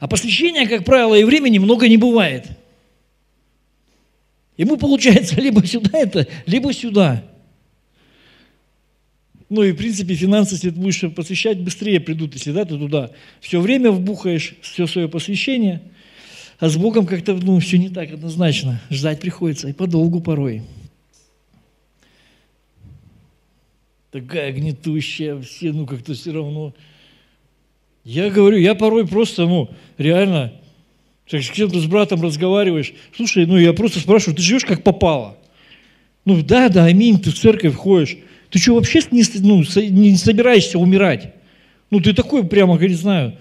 А 0.00 0.08
посвящения, 0.08 0.66
как 0.68 0.84
правило, 0.84 1.14
и 1.14 1.24
времени 1.24 1.58
много 1.58 1.88
не 1.88 1.96
бывает. 1.96 2.46
Ему 4.56 4.76
получается 4.76 5.40
либо 5.40 5.66
сюда 5.66 5.98
это, 5.98 6.26
либо 6.46 6.72
сюда. 6.72 7.24
Ну 9.48 9.62
и, 9.62 9.72
в 9.72 9.76
принципе, 9.76 10.14
финансы, 10.14 10.54
если 10.54 10.70
ты 10.70 10.76
будешь 10.80 11.00
посвящать, 11.14 11.60
быстрее 11.60 12.00
придут, 12.00 12.34
если 12.34 12.50
да, 12.52 12.64
ты 12.64 12.76
туда 12.76 13.10
все 13.40 13.60
время 13.60 13.90
вбухаешь, 13.90 14.56
все 14.62 14.86
свое 14.86 15.08
посвящение, 15.08 15.82
а 16.58 16.68
с 16.68 16.76
Богом 16.76 17.06
как-то, 17.06 17.34
ну, 17.34 17.58
все 17.60 17.78
не 17.78 17.88
так 17.88 18.12
однозначно. 18.12 18.80
Ждать 18.90 19.20
приходится, 19.20 19.68
и 19.68 19.72
подолгу 19.72 20.20
порой. 20.20 20.62
Такая 24.14 24.52
гнетущая, 24.52 25.40
все, 25.40 25.72
ну, 25.72 25.86
как-то 25.86 26.14
все 26.14 26.30
равно. 26.30 26.72
Я 28.04 28.30
говорю, 28.30 28.58
я 28.58 28.76
порой 28.76 29.08
просто, 29.08 29.44
ну, 29.44 29.70
реально, 29.98 30.52
с 31.28 31.50
кем-то 31.50 31.80
с 31.80 31.86
братом 31.86 32.22
разговариваешь, 32.22 32.92
слушай, 33.16 33.44
ну, 33.44 33.58
я 33.58 33.72
просто 33.72 33.98
спрашиваю, 33.98 34.36
ты 34.36 34.42
живешь 34.42 34.64
как 34.64 34.84
попало? 34.84 35.36
Ну, 36.24 36.40
да, 36.44 36.68
да, 36.68 36.84
аминь, 36.84 37.18
ты 37.18 37.32
в 37.32 37.34
церковь 37.34 37.74
ходишь. 37.74 38.18
Ты 38.50 38.60
что, 38.60 38.76
вообще 38.76 39.00
не, 39.10 39.24
ну, 39.40 39.64
не 39.90 40.16
собираешься 40.16 40.78
умирать? 40.78 41.34
Ну, 41.90 41.98
ты 41.98 42.14
такой 42.14 42.46
прямо, 42.46 42.76
говорит, 42.76 42.96
знаю, 42.96 43.36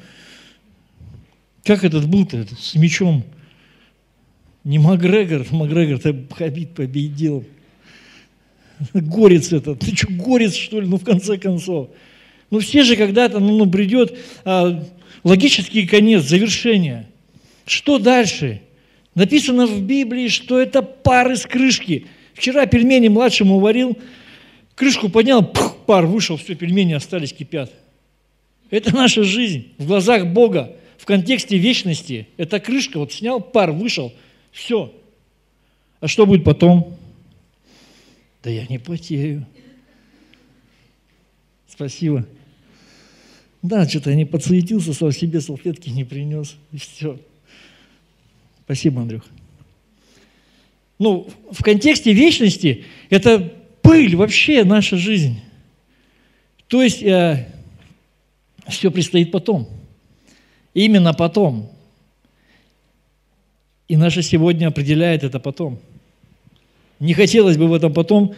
как 1.63 1.84
этот 1.84 2.08
был-то 2.08 2.48
с 2.60 2.74
мечом? 2.74 3.24
Не 4.63 4.80
Макгрегор, 4.80 5.46
Макгрегор, 5.51 6.00
ты 6.00 6.15
Хабит 6.36 6.74
победил. 6.74 7.46
Горец 8.94 9.52
этот, 9.54 9.80
ты 9.80 9.96
что, 9.96 10.08
горец, 10.12 10.56
что 10.56 10.80
ли, 10.80 10.88
ну, 10.88 10.98
в 10.98 11.04
конце 11.04 11.38
концов. 11.38 11.90
Ну, 12.50 12.60
все 12.60 12.84
же 12.84 12.96
когда-то, 12.96 13.40
ну, 13.40 13.58
ну 13.58 13.70
придет 13.70 14.18
а, 14.46 14.84
логический 15.24 15.88
конец, 15.88 16.24
завершение. 16.24 17.08
Что 17.66 17.98
дальше? 17.98 18.62
Написано 19.16 19.68
в 19.68 19.82
Библии, 19.82 20.28
что 20.28 20.60
это 20.60 20.82
пар 20.82 21.32
из 21.32 21.46
крышки. 21.46 22.08
Вчера 22.34 22.66
пельмени 22.66 23.08
младшему 23.08 23.60
варил, 23.60 23.98
Крышку 24.75 25.10
поднял, 25.10 25.46
пух, 25.46 25.78
пар 25.86 26.06
вышел, 26.06 26.38
все, 26.38 26.56
пельмени 26.56 26.94
остались, 26.94 27.34
кипят. 27.34 27.72
Это 28.70 28.96
наша 28.96 29.24
жизнь 29.24 29.68
в 29.78 29.86
глазах 29.86 30.28
Бога, 30.28 30.75
в 30.98 31.06
контексте 31.06 31.58
вечности. 31.58 32.28
Эта 32.38 32.60
крышка, 32.60 32.98
вот 32.98 33.13
снял, 33.13 33.40
пар 33.40 33.72
вышел, 33.72 34.13
все. 34.52 34.92
А 36.00 36.08
что 36.08 36.25
будет 36.25 36.44
потом? 36.44 36.98
Да 38.44 38.50
я 38.50 38.68
не 38.68 38.78
потею. 38.78 39.46
Спасибо. 41.68 42.28
Да, 43.62 43.88
что-то 43.88 44.10
я 44.10 44.18
не 44.18 44.26
подсуетился, 44.26 44.94
сам 44.94 45.14
себе 45.14 45.40
салфетки 45.40 45.90
не 45.90 46.04
принес. 46.04 46.58
И 46.74 46.78
все. 46.78 47.18
Спасибо, 48.66 49.02
Андрюх. 49.02 49.24
Ну, 51.00 51.30
в 51.52 51.64
контексте 51.64 52.12
вечности 52.12 52.84
это 53.10 53.54
пыль 53.82 54.16
вообще 54.18 54.66
наша 54.66 54.98
жизнь. 54.98 55.40
То 56.68 56.84
есть 56.84 57.02
э, 57.02 57.48
все 58.68 58.92
предстоит 58.92 59.32
потом. 59.32 59.70
Именно 60.74 61.14
потом. 61.14 61.72
И 63.88 63.96
наше 63.96 64.22
сегодня 64.22 64.68
определяет 64.68 65.24
это 65.24 65.40
потом. 65.40 65.80
Не 67.03 67.13
хотелось 67.13 67.57
бы 67.57 67.67
в 67.67 67.74
этом 67.74 67.93
потом 67.93 68.33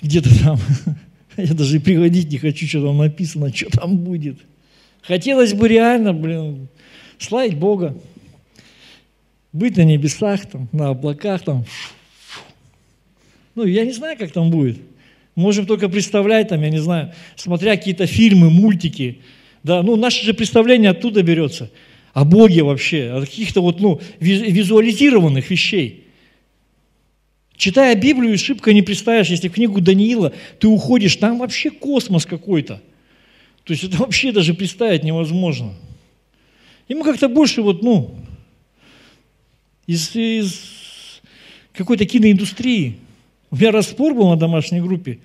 где-то 0.00 0.30
там 0.42 0.58
Я 1.36 1.54
даже 1.54 1.76
и 1.76 1.80
приводить 1.80 2.30
не 2.30 2.38
хочу, 2.38 2.66
что 2.66 2.86
там 2.86 2.98
написано, 2.98 3.54
что 3.54 3.70
там 3.70 3.96
будет. 3.98 4.38
Хотелось 5.02 5.54
бы 5.54 5.66
реально, 5.66 6.12
блин, 6.12 6.68
славить 7.18 7.56
Бога. 7.56 7.96
Быть 9.52 9.76
на 9.76 9.84
небесах, 9.84 10.46
там, 10.46 10.68
на 10.72 10.90
облаках, 10.90 11.42
там. 11.42 11.64
Ну, 13.54 13.64
я 13.64 13.84
не 13.84 13.92
знаю, 13.92 14.16
как 14.16 14.32
там 14.32 14.50
будет. 14.50 14.78
Можем 15.34 15.66
только 15.66 15.88
представлять, 15.88 16.48
там, 16.48 16.62
я 16.62 16.70
не 16.70 16.78
знаю, 16.78 17.12
смотря 17.36 17.76
какие-то 17.76 18.06
фильмы, 18.06 18.50
мультики. 18.50 19.18
Да, 19.62 19.82
ну, 19.82 19.96
наше 19.96 20.24
же 20.24 20.34
представление 20.34 20.90
оттуда 20.90 21.22
берется. 21.22 21.70
О 22.12 22.24
Боге 22.24 22.62
вообще, 22.62 23.10
о 23.10 23.20
каких-то 23.20 23.62
вот, 23.62 23.80
ну, 23.80 24.00
визуализированных 24.20 25.50
вещей. 25.50 26.04
Читая 27.62 27.94
Библию, 27.94 28.36
шибко 28.38 28.72
не 28.72 28.82
представишь, 28.82 29.28
если 29.28 29.46
в 29.46 29.52
книгу 29.52 29.80
Даниила 29.80 30.32
ты 30.58 30.66
уходишь, 30.66 31.14
там 31.14 31.38
вообще 31.38 31.70
космос 31.70 32.26
какой-то. 32.26 32.82
То 33.62 33.72
есть 33.72 33.84
это 33.84 33.98
вообще 33.98 34.32
даже 34.32 34.52
представить 34.52 35.04
невозможно. 35.04 35.72
Ему 36.88 37.04
как-то 37.04 37.28
больше 37.28 37.62
вот, 37.62 37.84
ну, 37.84 38.16
из, 39.86 40.16
из 40.16 40.60
какой-то 41.72 42.04
киноиндустрии. 42.04 42.96
У 43.52 43.54
меня 43.54 43.70
распор 43.70 44.12
был 44.12 44.28
на 44.28 44.36
домашней 44.36 44.80
группе. 44.80 45.20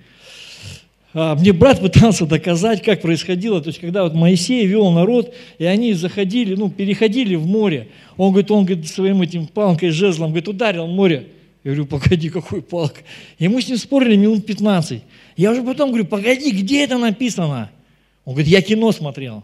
А, 1.14 1.34
мне 1.34 1.52
брат 1.52 1.80
пытался 1.80 2.24
доказать, 2.24 2.84
как 2.84 3.02
происходило. 3.02 3.60
То 3.60 3.70
есть, 3.70 3.80
когда 3.80 4.04
вот 4.04 4.14
Моисей 4.14 4.64
вел 4.64 4.92
народ, 4.92 5.34
и 5.58 5.64
они 5.64 5.92
заходили, 5.92 6.54
ну, 6.54 6.70
переходили 6.70 7.34
в 7.34 7.48
море. 7.48 7.88
Он 8.16 8.30
говорит, 8.30 8.52
он 8.52 8.64
говорит, 8.64 8.86
своим 8.86 9.22
этим 9.22 9.48
палкой, 9.48 9.90
жезлом, 9.90 10.28
говорит, 10.28 10.46
ударил 10.46 10.86
море. 10.86 11.30
Я 11.64 11.72
говорю, 11.72 11.86
погоди, 11.86 12.30
какой 12.30 12.62
палк? 12.62 12.94
И 13.38 13.48
мы 13.48 13.60
с 13.60 13.68
ним 13.68 13.78
спорили 13.78 14.16
минут 14.16 14.46
15. 14.46 15.02
Я 15.36 15.50
уже 15.50 15.62
потом 15.62 15.90
говорю, 15.90 16.06
погоди, 16.06 16.50
где 16.50 16.84
это 16.84 16.98
написано? 16.98 17.70
Он 18.24 18.34
говорит, 18.34 18.50
я 18.50 18.62
кино 18.62 18.92
смотрел. 18.92 19.42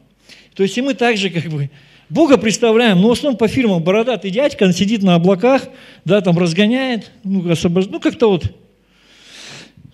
То 0.54 0.62
есть 0.62 0.78
и 0.78 0.82
мы 0.82 0.94
также 0.94 1.30
как 1.30 1.44
бы 1.50 1.70
Бога 2.08 2.36
представляем, 2.36 3.00
но 3.00 3.08
в 3.08 3.12
основном 3.12 3.36
по 3.36 3.48
фильмам 3.48 3.82
бородатый 3.82 4.30
дядька, 4.30 4.64
он 4.64 4.72
сидит 4.72 5.02
на 5.02 5.14
облаках, 5.14 5.68
да, 6.04 6.20
там 6.20 6.38
разгоняет, 6.38 7.10
ну, 7.24 7.50
освобож... 7.50 7.86
ну 7.86 7.98
как-то 7.98 8.28
вот. 8.28 8.54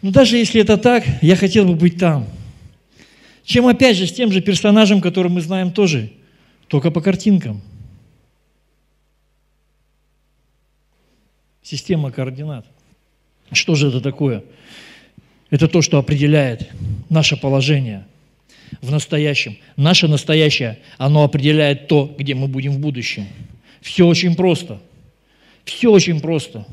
Но 0.03 0.11
даже 0.11 0.37
если 0.37 0.61
это 0.61 0.77
так, 0.77 1.05
я 1.23 1.37
хотел 1.37 1.65
бы 1.67 1.75
быть 1.75 1.99
там. 1.99 2.27
Чем 3.45 3.67
опять 3.67 3.97
же 3.97 4.07
с 4.07 4.13
тем 4.13 4.33
же 4.33 4.41
персонажем, 4.41 5.01
который 5.01 5.31
мы 5.31 5.41
знаем 5.41 5.73
тоже, 5.73 6.11
только 6.69 6.91
по 6.91 7.01
картинкам. 7.01 7.63
Система 11.63 12.11
координат. 12.11 12.67
Что 13.53 13.75
же 13.75 13.89
это 13.89 14.01
такое? 14.01 14.45
Это 15.51 15.69
то, 15.69 15.83
что 15.83 15.99
определяет 15.99 16.71
наше 17.09 17.37
положение– 17.37 18.07
в 18.81 18.91
настоящем. 18.91 19.57
Наше 19.77 20.09
настоящее, 20.09 20.79
оно 20.99 21.25
определяет 21.25 21.89
то, 21.89 22.15
где 22.19 22.35
мы 22.35 22.49
будем 22.49 22.73
в 22.73 22.79
будущем. 22.79 23.27
Все 23.81 24.07
очень 24.07 24.35
просто. 24.35 24.81
Все 25.65 25.91
очень 25.91 26.21
просто. 26.21 26.67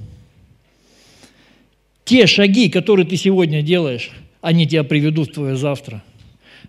Те 2.05 2.25
шаги, 2.25 2.69
которые 2.69 3.05
ты 3.05 3.17
сегодня 3.17 3.61
делаешь, 3.61 4.11
они 4.41 4.67
тебя 4.67 4.83
приведут 4.83 5.29
в 5.29 5.33
твое 5.33 5.57
завтра. 5.57 6.03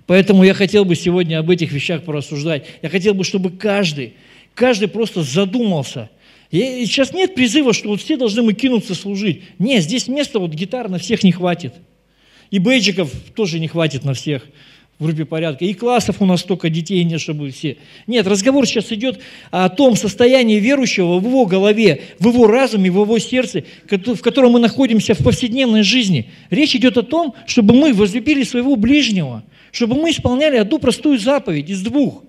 Поэтому 0.07 0.43
я 0.43 0.55
хотел 0.55 0.85
бы 0.85 0.95
сегодня 0.95 1.39
об 1.39 1.51
этих 1.51 1.71
вещах 1.71 2.03
порассуждать. 2.03 2.65
Я 2.83 2.89
хотел 2.89 3.15
бы, 3.15 3.25
чтобы 3.25 3.51
каждый, 3.51 4.15
каждый 4.55 4.89
просто 4.89 5.23
задумался. 5.23 6.11
И 6.51 6.87
сейчас 6.87 7.13
нет 7.13 7.35
призыва, 7.35 7.75
что 7.75 7.89
вот 7.89 8.01
все 8.01 8.17
должны 8.17 8.43
мы 8.43 8.55
кинуться 8.55 8.95
служить. 8.95 9.43
Нет, 9.59 9.83
здесь 9.83 10.09
места 10.09 10.39
вот 10.39 10.53
гитар 10.53 10.89
на 10.89 10.99
всех 10.99 11.23
не 11.23 11.33
хватит. 11.33 11.75
И 12.51 12.59
бейджиков 12.59 13.13
тоже 13.35 13.59
не 13.59 13.69
хватит 13.69 14.05
на 14.05 14.15
всех 14.15 14.47
в 14.99 15.05
группе 15.05 15.25
порядка. 15.25 15.65
И 15.65 15.75
классов 15.75 16.17
у 16.21 16.27
нас 16.27 16.41
столько 16.41 16.71
детей 16.71 17.05
нет, 17.05 17.21
чтобы 17.21 17.51
все. 17.51 17.77
Нет, 18.07 18.27
разговор 18.27 18.67
сейчас 18.67 18.91
идет 18.93 19.21
о 19.51 19.69
том 19.69 19.95
состоянии 19.95 20.59
верующего 20.59 21.19
в 21.19 21.25
его 21.25 21.47
голове, 21.47 22.03
в 22.19 22.29
его 22.29 22.47
разуме, 22.47 22.91
в 22.91 23.01
его 23.03 23.19
сердце, 23.19 23.65
в 23.87 24.21
котором 24.21 24.53
мы 24.53 24.61
находимся 24.61 25.15
в 25.15 25.23
повседневной 25.23 25.83
жизни. 25.83 26.31
Речь 26.51 26.75
идет 26.75 26.97
о 26.97 27.03
том, 27.03 27.35
чтобы 27.47 27.75
мы 27.75 27.93
возлюбили 27.93 28.43
своего 28.43 28.75
ближнего, 28.75 29.45
чтобы 29.71 29.97
мы 29.97 30.11
исполняли 30.11 30.57
одну 30.57 30.79
простую 30.79 31.19
заповедь 31.19 31.71
из 31.71 31.83
двух. 31.83 32.25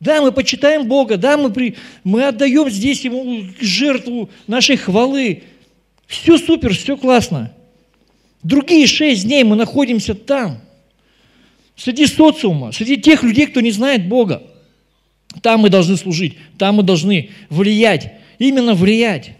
Да, 0.00 0.22
мы 0.22 0.30
почитаем 0.32 0.86
Бога, 0.86 1.16
да, 1.16 1.36
мы, 1.36 1.50
при, 1.50 1.74
мы 2.04 2.24
отдаем 2.24 2.70
здесь 2.70 3.04
Ему 3.04 3.44
жертву 3.60 4.30
нашей 4.46 4.76
хвалы. 4.76 5.42
Все 6.06 6.38
супер, 6.38 6.74
все 6.74 6.96
классно. 6.96 7.52
Другие 8.42 8.86
шесть 8.86 9.24
дней 9.24 9.44
мы 9.44 9.56
находимся 9.56 10.14
там– 10.14 10.60
среди 11.78 12.06
социума, 12.06 12.72
среди 12.72 12.98
тех 12.98 13.22
людей, 13.22 13.46
кто 13.46 13.60
не 13.60 13.70
знает 13.70 14.06
Бога. 14.08 14.42
Там 15.42 15.60
мы 15.60 15.70
должны 15.70 15.96
служить, 15.96 16.36
там 16.58 16.76
мы 16.76 16.82
должны 16.82 17.30
влиять, 17.48 18.12
именно 18.38 18.74
влиять. 18.74 19.32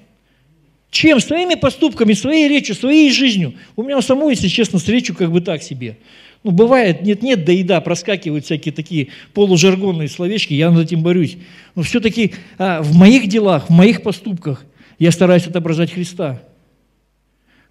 Чем? 0.91 1.21
Своими 1.21 1.55
поступками, 1.55 2.15
своей 2.15 2.49
речью, 2.49 2.75
своей 2.75 3.11
жизнью. 3.11 3.55
У 3.77 3.83
меня 3.83 4.01
самой, 4.01 4.35
если 4.35 4.49
честно, 4.49 4.79
с 4.79 4.89
речью 4.89 5.15
как 5.15 5.31
бы 5.31 5.41
так 5.41 5.63
себе. 5.63 5.99
Ну, 6.45 6.53
бывает, 6.53 7.03
нет-нет, 7.03 7.45
да 7.45 7.53
и 7.53 7.63
да, 7.63 7.81
проскакивают 7.81 8.45
всякие 8.45 8.73
такие 8.73 9.09
полужаргонные 9.35 10.09
словечки, 10.09 10.55
я 10.55 10.71
над 10.71 10.87
этим 10.87 11.03
борюсь. 11.03 11.37
Но 11.75 11.83
все-таки 11.83 12.35
а, 12.59 12.83
в 12.83 12.95
моих 12.95 13.29
делах, 13.29 13.69
в 13.69 13.73
моих 13.73 14.03
поступках 14.03 14.65
я 14.99 15.11
стараюсь 15.11 15.47
отображать 15.47 15.93
Христа. 15.93 16.41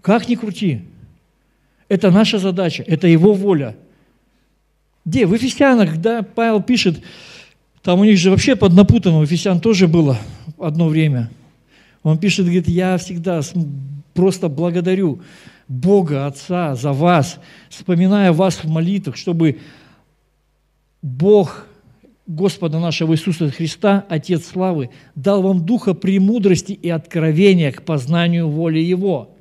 Как 0.02 0.28
ни 0.28 0.36
крути. 0.36 0.82
Это 1.90 2.12
наша 2.12 2.38
задача, 2.40 2.84
это 2.86 3.08
Его 3.08 3.34
воля– 3.34 3.76
где? 5.08 5.26
В 5.26 5.34
Ефесянах, 5.34 6.02
да, 6.02 6.22
Павел 6.22 6.62
пишет, 6.62 7.02
там 7.82 8.02
у 8.02 8.04
них 8.04 8.18
же 8.18 8.30
вообще 8.30 8.58
поднапутано, 8.58 9.20
у 9.20 9.22
Ефесян 9.22 9.62
тоже 9.62 9.88
было 9.88 10.18
одно 10.60 10.90
время. 10.90 11.32
Он 12.04 12.18
пишет, 12.18 12.44
говорит, 12.44 12.68
я 12.68 12.98
всегда 12.98 13.40
просто 14.14 14.50
благодарю 14.50 15.22
Бога, 15.68 16.26
Отца 16.28 16.76
за 16.76 16.94
вас, 16.94 17.40
вспоминая 17.70 18.32
вас 18.32 18.64
в 18.64 18.70
молитвах, 18.70 19.18
чтобы 19.18 19.60
Бог 21.02 21.68
Господа 22.26 22.80
нашего 22.80 23.14
Иисуса 23.14 23.50
Христа, 23.50 24.06
Отец 24.10 24.46
славы, 24.48 24.90
дал 25.16 25.42
вам 25.42 25.66
духа 25.66 25.94
премудрости 25.94 26.74
и 26.74 26.90
откровения 26.90 27.72
к 27.72 27.84
познанию 27.84 28.50
воли 28.50 28.80
Его. 28.80 29.36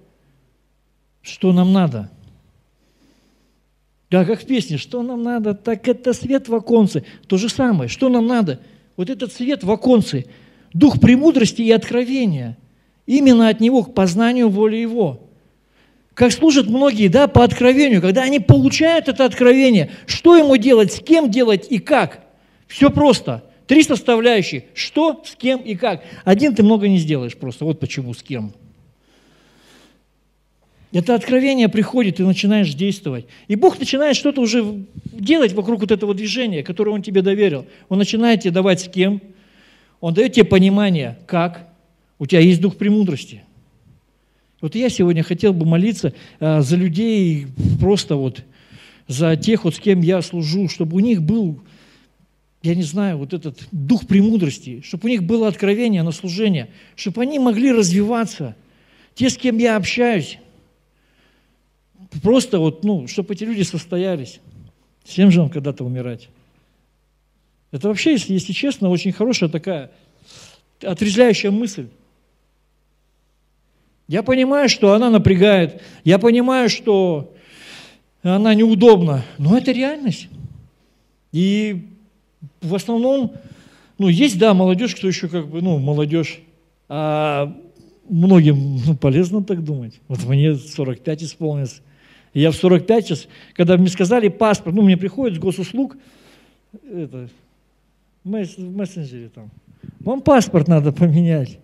Что 1.23 1.53
нам 1.53 1.73
надо? 1.73 2.11
Да, 4.09 4.25
как 4.25 4.41
в 4.41 4.47
песне, 4.47 4.79
что 4.79 5.03
нам 5.03 5.25
надо? 5.25 5.55
Так 5.55 5.89
это 5.89 6.13
свет 6.13 6.49
в 6.49 6.55
оконце. 6.55 7.05
То 7.27 7.37
же 7.37 7.49
самое, 7.49 7.89
что 7.89 8.09
нам 8.09 8.29
надо? 8.29 8.61
Вот 8.97 9.11
этот 9.11 9.33
свет 9.33 9.65
в 9.65 9.71
оконце, 9.71 10.27
дух 10.73 11.01
премудрости 11.01 11.63
и 11.63 11.73
откровения. 11.73 12.57
Именно 13.07 13.49
от 13.49 13.61
него 13.61 13.83
к 13.83 13.95
познанию 13.95 14.49
воли 14.49 14.77
его. 14.77 15.26
Как 16.17 16.33
служат 16.33 16.67
многие, 16.67 17.09
да, 17.09 17.29
по 17.29 17.45
откровению, 17.45 18.01
когда 18.01 18.23
они 18.23 18.41
получают 18.41 19.07
это 19.07 19.27
откровение, 19.27 19.91
что 20.07 20.35
ему 20.35 20.57
делать, 20.57 20.95
с 20.95 21.01
кем 21.01 21.31
делать 21.31 21.67
и 21.69 21.79
как. 21.79 22.25
Все 22.67 22.89
просто. 22.89 23.45
Три 23.67 23.83
составляющие. 23.83 24.65
Что, 24.73 25.23
с 25.27 25.37
кем 25.37 25.61
и 25.61 25.75
как. 25.75 26.03
Один 26.25 26.55
ты 26.55 26.63
много 26.63 26.89
не 26.89 26.97
сделаешь 26.97 27.37
просто. 27.37 27.67
Вот 27.67 27.81
почему 27.81 28.15
с 28.15 28.23
кем. 28.23 28.55
Это 30.91 31.15
откровение 31.15 31.69
приходит, 31.69 32.19
и 32.19 32.23
начинаешь 32.23 32.73
действовать. 32.73 33.27
И 33.47 33.55
Бог 33.55 33.79
начинает 33.79 34.17
что-то 34.17 34.41
уже 34.41 34.87
делать 35.13 35.53
вокруг 35.53 35.81
вот 35.81 35.91
этого 35.91 36.15
движения, 36.15 36.63
которое 36.63 36.93
Он 36.93 37.03
тебе 37.03 37.21
доверил. 37.21 37.67
Он 37.91 37.99
начинает 37.99 38.41
тебе 38.41 38.53
давать 38.53 38.81
с 38.81 38.89
кем. 38.89 39.21
Он 40.01 40.15
дает 40.15 40.33
тебе 40.33 40.47
понимание, 40.47 41.19
как. 41.27 41.69
У 42.19 42.25
тебя 42.25 42.41
есть 42.41 42.63
дух 42.63 42.79
премудрости. 42.79 43.43
Вот 44.67 44.75
я 44.75 44.89
сегодня 44.89 45.23
хотел 45.23 45.53
бы 45.53 45.65
молиться 45.65 46.13
а, 46.41 46.61
за 46.61 46.75
людей, 46.75 47.47
просто 47.79 48.17
вот 48.17 48.43
за 49.07 49.37
тех, 49.37 49.63
вот 49.63 49.77
с 49.77 49.79
кем 49.79 50.01
я 50.01 50.21
служу, 50.23 50.69
чтобы 50.69 50.97
у 50.97 50.99
них 50.99 51.23
был, 51.23 51.61
я 52.65 52.75
не 52.75 52.83
знаю, 52.83 53.19
вот 53.19 53.33
этот 53.33 53.69
дух 53.71 54.09
премудрости, 54.09 54.81
чтобы 54.81 55.05
у 55.05 55.09
них 55.09 55.23
было 55.23 55.47
откровение 55.47 56.03
на 56.03 56.11
служение, 56.11 56.69
чтобы 56.97 57.23
они 57.23 57.39
могли 57.39 57.71
развиваться. 57.71 58.57
Те, 59.15 59.31
с 59.31 59.37
кем 59.37 59.59
я 59.59 59.77
общаюсь, 59.77 60.41
Просто 62.21 62.59
вот, 62.59 62.83
ну, 62.83 63.07
чтобы 63.07 63.35
эти 63.35 63.45
люди 63.45 63.63
состоялись. 63.63 64.41
Всем 65.05 65.31
же 65.31 65.43
он 65.43 65.49
когда-то 65.49 65.85
умирать. 65.85 66.29
Это 67.71 67.87
вообще, 67.87 68.15
если, 68.15 68.33
если 68.33 68.53
честно, 68.53 68.89
очень 68.89 69.13
хорошая 69.13 69.49
такая 69.49 69.93
отрезвляющая 70.83 71.53
мысль. 71.53 71.87
Я 74.09 74.23
понимаю, 74.23 74.69
что 74.69 74.93
она 74.93 75.11
напрягает, 75.11 75.83
я 76.05 76.19
понимаю, 76.19 76.69
что 76.69 77.35
она 78.23 78.55
неудобна, 78.55 79.25
но 79.39 79.59
это 79.59 79.73
реальность. 79.73 80.29
И 81.33 81.89
в 82.61 82.75
основном, 82.75 83.33
ну, 83.99 84.09
есть, 84.09 84.39
да, 84.39 84.55
молодежь, 84.55 84.95
кто 84.95 85.09
еще 85.09 85.29
как 85.29 85.49
бы, 85.49 85.61
ну, 85.61 85.79
молодежь, 85.79 86.41
а 86.89 87.53
многим 88.09 88.81
ну, 88.87 88.97
полезно 88.97 89.43
так 89.43 89.65
думать. 89.65 90.01
Вот 90.07 90.25
мне 90.25 90.55
45 90.55 91.25
исполнилось, 91.25 91.83
я 92.33 92.51
в 92.51 92.57
45 92.57 93.07
сейчас, 93.07 93.29
когда 93.55 93.77
мне 93.77 93.89
сказали 93.89 94.29
паспорт, 94.29 94.77
ну, 94.77 94.83
мне 94.83 94.97
приходит 94.97 95.39
с 95.39 95.41
госуслуг, 95.41 95.97
это, 96.89 97.29
в 98.23 98.29
мессенджере 98.29 99.31
там, 99.35 99.51
вам 100.01 100.21
паспорт 100.21 100.69
надо 100.69 100.93
поменять. 100.93 101.59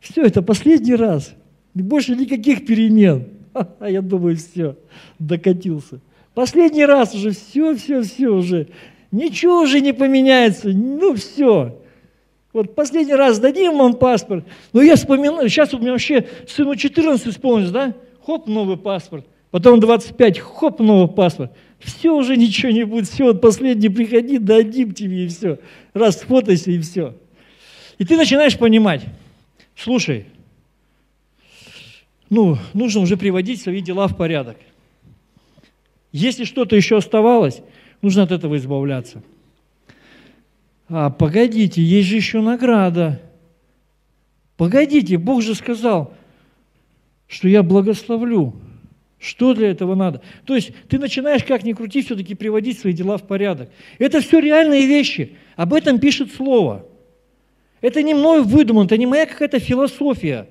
Все, 0.00 0.22
это 0.22 0.42
последний 0.42 0.94
раз. 0.94 1.34
Больше 1.82 2.14
никаких 2.14 2.66
перемен. 2.66 3.26
А 3.54 3.68
я 3.88 4.00
думаю, 4.02 4.36
все, 4.36 4.76
докатился. 5.18 6.00
Последний 6.34 6.84
раз 6.84 7.14
уже, 7.14 7.32
все, 7.32 7.74
все, 7.74 8.02
все 8.02 8.28
уже. 8.28 8.68
Ничего 9.10 9.62
уже 9.62 9.80
не 9.80 9.92
поменяется. 9.92 10.68
Ну, 10.68 11.14
все. 11.14 11.80
Вот 12.52 12.74
последний 12.74 13.14
раз 13.14 13.38
дадим 13.38 13.76
вам 13.76 13.94
паспорт. 13.94 14.44
Но 14.72 14.82
я 14.82 14.96
вспоминаю, 14.96 15.48
сейчас 15.48 15.74
у 15.74 15.78
меня 15.78 15.92
вообще 15.92 16.28
сыну 16.46 16.76
14 16.76 17.26
исполнилось, 17.26 17.70
да? 17.70 17.94
Хоп, 18.24 18.46
новый 18.46 18.76
паспорт. 18.76 19.26
Потом 19.50 19.80
25, 19.80 20.38
хоп, 20.38 20.80
новый 20.80 21.08
паспорт. 21.08 21.52
Все 21.78 22.14
уже 22.14 22.36
ничего 22.36 22.70
не 22.70 22.84
будет, 22.84 23.08
все, 23.08 23.24
вот 23.24 23.40
последний 23.40 23.88
приходи, 23.88 24.38
дадим 24.38 24.92
тебе 24.92 25.24
и 25.24 25.28
все. 25.28 25.58
Раз 25.94 26.20
сфотайся 26.20 26.70
и 26.70 26.80
все. 26.80 27.14
И 27.98 28.04
ты 28.04 28.16
начинаешь 28.16 28.58
понимать, 28.58 29.02
слушай, 29.76 30.26
ну, 32.30 32.56
нужно 32.74 33.00
уже 33.00 33.16
приводить 33.16 33.60
свои 33.60 33.80
дела 33.80 34.08
в 34.08 34.16
порядок. 34.16 34.56
Если 36.12 36.44
что-то 36.44 36.76
еще 36.76 36.96
оставалось, 36.96 37.62
нужно 38.02 38.22
от 38.22 38.32
этого 38.32 38.56
избавляться. 38.56 39.22
А, 40.88 41.10
погодите, 41.10 41.82
есть 41.82 42.08
же 42.08 42.16
еще 42.16 42.40
награда. 42.40 43.20
Погодите, 44.56 45.18
Бог 45.18 45.42
же 45.42 45.54
сказал, 45.54 46.14
что 47.26 47.48
я 47.48 47.62
благословлю. 47.62 48.54
Что 49.18 49.52
для 49.52 49.70
этого 49.70 49.94
надо? 49.96 50.22
То 50.44 50.54
есть 50.54 50.72
ты 50.88 50.98
начинаешь, 50.98 51.42
как 51.42 51.64
ни 51.64 51.72
крути, 51.72 52.02
все-таки 52.02 52.34
приводить 52.34 52.78
свои 52.78 52.92
дела 52.92 53.18
в 53.18 53.26
порядок. 53.26 53.68
Это 53.98 54.20
все 54.20 54.38
реальные 54.38 54.86
вещи. 54.86 55.36
Об 55.56 55.74
этом 55.74 55.98
пишет 55.98 56.32
Слово. 56.32 56.86
Это 57.80 58.02
не 58.02 58.14
мной 58.14 58.42
выдумано, 58.42 58.86
это 58.86 58.96
не 58.96 59.06
моя 59.06 59.26
какая-то 59.26 59.58
философия, 59.58 60.48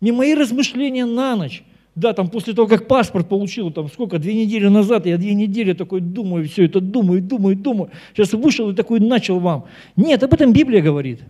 не 0.00 0.12
мои 0.12 0.34
размышления 0.34 1.06
на 1.06 1.36
ночь. 1.36 1.62
Да, 1.94 2.12
там 2.12 2.28
после 2.28 2.54
того, 2.54 2.68
как 2.68 2.86
паспорт 2.86 3.28
получил, 3.28 3.70
там 3.70 3.88
сколько, 3.88 4.18
две 4.18 4.34
недели 4.34 4.68
назад, 4.68 5.06
я 5.06 5.18
две 5.18 5.34
недели 5.34 5.72
такой 5.72 6.00
думаю, 6.00 6.48
все 6.48 6.64
это 6.64 6.80
думаю, 6.80 7.20
думаю, 7.20 7.56
думаю. 7.56 7.90
Сейчас 8.14 8.32
вышел 8.32 8.70
и 8.70 8.74
такой 8.74 9.00
начал 9.00 9.40
вам. 9.40 9.66
Нет, 9.96 10.22
об 10.22 10.32
этом 10.32 10.52
Библия 10.52 10.80
говорит. 10.80 11.20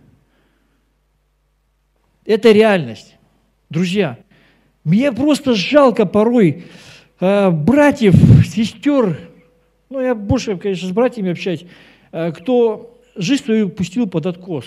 Это 2.25 2.51
реальность. 2.51 3.17
Друзья, 3.69 4.17
мне 4.83 5.11
просто 5.11 5.55
жалко 5.55 6.05
порой 6.05 6.65
э, 7.19 7.49
братьев, 7.49 8.15
сестер, 8.45 9.19
ну 9.89 9.99
я 9.99 10.13
больше, 10.13 10.55
конечно, 10.57 10.87
с 10.87 10.91
братьями 10.91 11.31
общаюсь, 11.31 11.65
э, 12.11 12.31
кто 12.31 12.97
жизнь 13.15 13.43
свою 13.43 13.69
пустил 13.69 14.07
под 14.07 14.25
откос. 14.27 14.65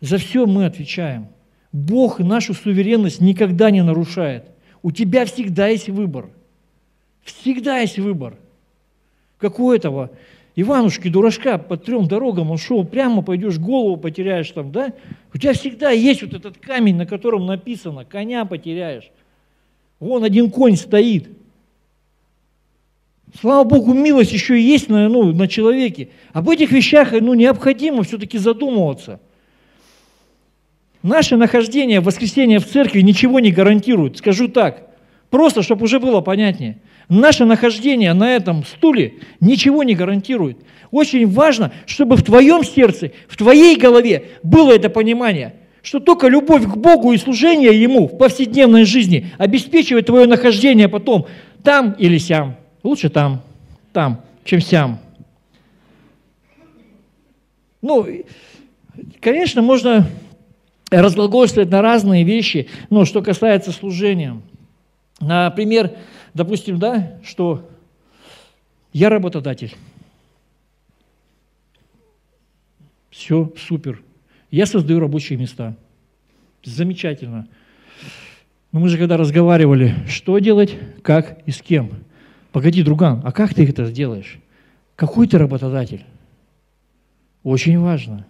За 0.00 0.18
все 0.18 0.46
мы 0.46 0.66
отвечаем. 0.66 1.28
Бог 1.74 2.20
нашу 2.20 2.54
суверенность 2.54 3.20
никогда 3.20 3.72
не 3.72 3.82
нарушает. 3.82 4.44
У 4.84 4.92
тебя 4.92 5.24
всегда 5.26 5.66
есть 5.66 5.88
выбор. 5.88 6.30
Всегда 7.24 7.78
есть 7.78 7.98
выбор. 7.98 8.36
Какой 9.38 9.78
этого? 9.78 10.12
Иванушки, 10.54 11.08
дурашка, 11.08 11.58
по 11.58 11.76
трем 11.76 12.06
дорогам 12.06 12.52
он 12.52 12.58
шел, 12.58 12.84
прямо 12.84 13.22
пойдешь, 13.22 13.58
голову 13.58 13.96
потеряешь 13.96 14.52
там, 14.52 14.70
да? 14.70 14.92
У 15.32 15.38
тебя 15.38 15.52
всегда 15.52 15.90
есть 15.90 16.22
вот 16.22 16.34
этот 16.34 16.58
камень, 16.58 16.94
на 16.94 17.06
котором 17.06 17.44
написано, 17.44 18.04
коня 18.04 18.44
потеряешь. 18.44 19.10
Вон 19.98 20.22
один 20.22 20.52
конь 20.52 20.76
стоит. 20.76 21.28
Слава 23.40 23.64
Богу, 23.64 23.94
милость 23.94 24.32
еще 24.32 24.62
есть 24.62 24.88
на, 24.88 25.08
ну, 25.08 25.32
на 25.32 25.48
человеке. 25.48 26.10
Об 26.32 26.48
этих 26.48 26.70
вещах 26.70 27.10
ну, 27.10 27.34
необходимо 27.34 28.04
все-таки 28.04 28.38
задумываться– 28.38 29.18
Наше 31.04 31.36
нахождение 31.36 32.00
в 32.00 32.08
в 32.08 32.64
церкви 32.64 33.02
ничего 33.02 33.38
не 33.38 33.52
гарантирует. 33.52 34.16
Скажу 34.16 34.48
так, 34.48 34.88
просто, 35.28 35.62
чтобы 35.62 35.84
уже 35.84 36.00
было 36.00 36.22
понятнее. 36.22 36.78
Наше 37.10 37.44
нахождение 37.44 38.14
на 38.14 38.34
этом 38.34 38.64
стуле 38.64 39.16
ничего 39.38 39.82
не 39.82 39.94
гарантирует. 39.94 40.56
Очень 40.90 41.26
важно, 41.26 41.72
чтобы 41.84 42.16
в 42.16 42.22
твоем 42.22 42.64
сердце, 42.64 43.12
в 43.28 43.36
твоей 43.36 43.76
голове 43.76 44.30
было 44.42 44.72
это 44.72 44.88
понимание, 44.88 45.56
что 45.82 46.00
только 46.00 46.28
любовь 46.28 46.64
к 46.64 46.74
Богу 46.74 47.12
и 47.12 47.18
служение 47.18 47.78
Ему 47.78 48.08
в 48.08 48.16
повседневной 48.16 48.86
жизни 48.86 49.30
обеспечивает 49.36 50.06
твое 50.06 50.26
нахождение 50.26 50.88
потом 50.88 51.26
там 51.62 51.92
или 51.98 52.16
сям. 52.16 52.56
Лучше 52.82 53.10
там, 53.10 53.42
там, 53.92 54.22
чем 54.46 54.62
сям. 54.62 54.98
Ну, 57.82 58.06
конечно, 59.20 59.60
можно 59.60 60.08
разглагольствовать 61.00 61.70
на 61.70 61.82
разные 61.82 62.24
вещи, 62.24 62.68
ну, 62.90 63.04
что 63.04 63.22
касается 63.22 63.72
служения. 63.72 64.40
Например, 65.20 65.92
допустим, 66.34 66.78
да, 66.78 67.18
что 67.22 67.68
я 68.92 69.08
работодатель. 69.08 69.74
Все, 73.10 73.52
супер. 73.56 74.02
Я 74.50 74.66
создаю 74.66 75.00
рабочие 75.00 75.38
места. 75.38 75.76
Замечательно. 76.64 77.46
Но 78.72 78.80
мы 78.80 78.88
же 78.88 78.98
когда 78.98 79.16
разговаривали, 79.16 79.94
что 80.08 80.38
делать, 80.38 80.76
как 81.02 81.40
и 81.46 81.50
с 81.50 81.62
кем. 81.62 81.90
Погоди, 82.50 82.82
друган, 82.82 83.20
а 83.24 83.32
как 83.32 83.54
ты 83.54 83.68
это 83.68 83.84
сделаешь? 83.86 84.38
Какой 84.96 85.28
ты 85.28 85.38
работодатель? 85.38 86.04
Очень 87.44 87.78
важно. 87.78 88.26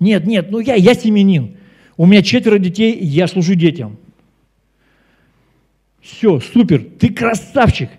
Нет, 0.00 0.26
нет, 0.26 0.50
ну 0.50 0.60
я, 0.60 0.74
я 0.74 0.94
семенин. 0.94 1.56
У 1.98 2.06
меня 2.06 2.22
четверо 2.22 2.58
детей, 2.58 2.96
я 2.96 3.26
служу 3.26 3.56
детям. 3.56 3.98
Все, 6.00 6.38
супер, 6.38 6.84
ты 6.98 7.12
красавчик. 7.12 7.90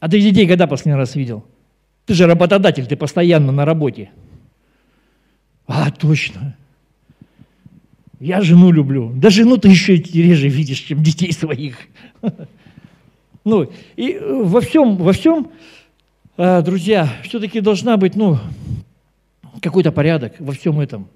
А 0.00 0.08
ты 0.08 0.20
детей 0.20 0.46
когда 0.46 0.66
последний 0.66 0.98
раз 0.98 1.14
видел? 1.14 1.46
Ты 2.04 2.14
же 2.14 2.26
работодатель, 2.26 2.84
ты 2.84 2.96
постоянно 2.96 3.52
на 3.52 3.64
работе. 3.64 4.10
А, 5.68 5.90
точно. 5.92 6.56
Я 8.18 8.40
жену 8.40 8.72
люблю. 8.72 9.12
Да 9.14 9.30
жену 9.30 9.58
ты 9.58 9.68
еще 9.68 9.94
реже 9.94 10.48
видишь, 10.48 10.80
чем 10.80 11.02
детей 11.02 11.32
своих. 11.32 11.78
Ну, 13.44 13.70
и 13.94 14.18
во 14.20 14.60
всем, 14.60 14.96
во 14.96 15.12
всем, 15.12 15.52
а, 16.36 16.62
друзья, 16.62 17.08
все-таки 17.22 17.60
должна 17.60 17.96
быть, 17.96 18.16
ну, 18.16 18.40
какой-то 19.60 19.92
порядок 19.92 20.34
во 20.38 20.52
всем 20.52 20.80
этом. 20.80 21.08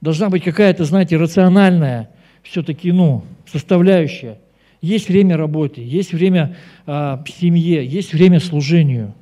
Должна 0.00 0.28
быть 0.28 0.44
какая-то, 0.44 0.84
знаете, 0.84 1.16
рациональная 1.16 2.10
все-таки, 2.42 2.92
ну, 2.92 3.24
составляющая. 3.46 4.38
Есть 4.80 5.08
время 5.08 5.36
работы, 5.36 5.80
есть 5.80 6.12
время 6.12 6.56
а, 6.86 7.22
семье, 7.26 7.84
есть 7.84 8.12
время 8.12 8.38
служению. 8.38 9.14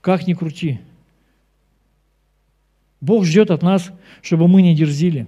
Как 0.00 0.26
ни 0.26 0.32
крути. 0.32 0.80
Бог 3.00 3.24
ждет 3.24 3.50
от 3.50 3.62
нас, 3.62 3.92
чтобы 4.22 4.48
мы 4.48 4.62
не 4.62 4.74
дерзили. 4.74 5.26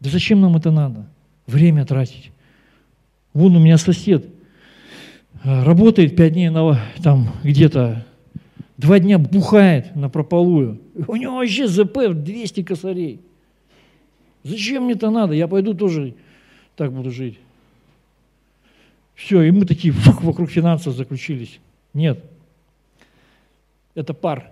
Да 0.00 0.10
зачем 0.10 0.40
нам 0.40 0.56
это 0.56 0.70
надо? 0.70 1.06
Время 1.46 1.86
тратить. 1.86 2.32
Вон 3.32 3.56
у 3.56 3.60
меня 3.60 3.78
сосед 3.78 4.26
а, 5.44 5.64
работает 5.64 6.16
пять 6.16 6.32
дней 6.32 6.48
на, 6.48 6.80
там 7.02 7.32
где-то 7.44 8.04
Два 8.76 8.98
дня 8.98 9.18
бухает 9.18 9.94
на 9.94 10.08
прополую. 10.08 10.80
У 11.06 11.16
него 11.16 11.36
вообще 11.36 11.68
ЗП 11.68 11.96
в 12.08 12.14
200 12.14 12.62
косарей. 12.62 13.20
Зачем 14.44 14.84
мне 14.84 14.94
это 14.94 15.10
надо? 15.10 15.34
Я 15.34 15.46
пойду 15.46 15.74
тоже 15.74 16.14
так 16.76 16.92
буду 16.92 17.10
жить. 17.10 17.38
Все, 19.14 19.42
и 19.42 19.50
мы 19.50 19.66
такие 19.66 19.92
фух, 19.92 20.22
вокруг 20.22 20.50
финансов 20.50 20.94
заключились. 20.94 21.60
Нет. 21.94 22.24
Это 23.94 24.14
пар. 24.14 24.50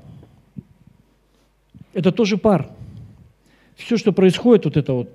Это 1.93 2.13
тоже 2.13 2.37
пар. 2.37 2.71
Все, 3.77 3.97
что 3.97 4.13
происходит, 4.13 4.67
вот 4.67 4.77
это 4.77 4.93
вот, 4.93 5.11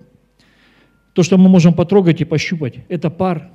то, 1.13 1.23
что 1.23 1.37
мы 1.37 1.47
можем 1.47 1.73
потрогать 1.73 2.19
и 2.21 2.25
пощупать, 2.25 2.79
это 2.89 3.09
пар. 3.09 3.51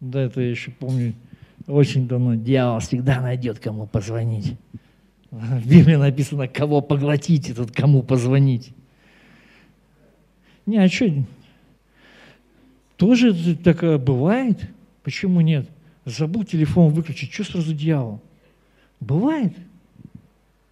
Да, 0.00 0.22
это 0.22 0.40
я 0.40 0.50
еще 0.50 0.70
помню, 0.70 1.14
очень 1.66 2.06
давно 2.06 2.34
дьявол 2.34 2.80
всегда 2.80 3.20
найдет, 3.20 3.58
кому 3.58 3.86
позвонить. 3.86 4.54
В 5.30 5.68
Библии 5.68 5.96
написано, 5.96 6.46
кого 6.46 6.80
поглотить, 6.80 7.50
этот 7.50 7.72
кому 7.72 8.02
позвонить. 8.02 8.72
Не, 10.66 10.78
а 10.78 10.88
что? 10.88 11.10
Тоже 12.96 13.56
так 13.56 14.02
бывает? 14.02 14.60
Почему 15.02 15.40
нет? 15.40 15.68
Забыл 16.04 16.44
телефон 16.44 16.92
выключить, 16.92 17.32
что 17.32 17.44
сразу 17.44 17.74
дьявол? 17.74 18.20
Бывает. 19.00 19.54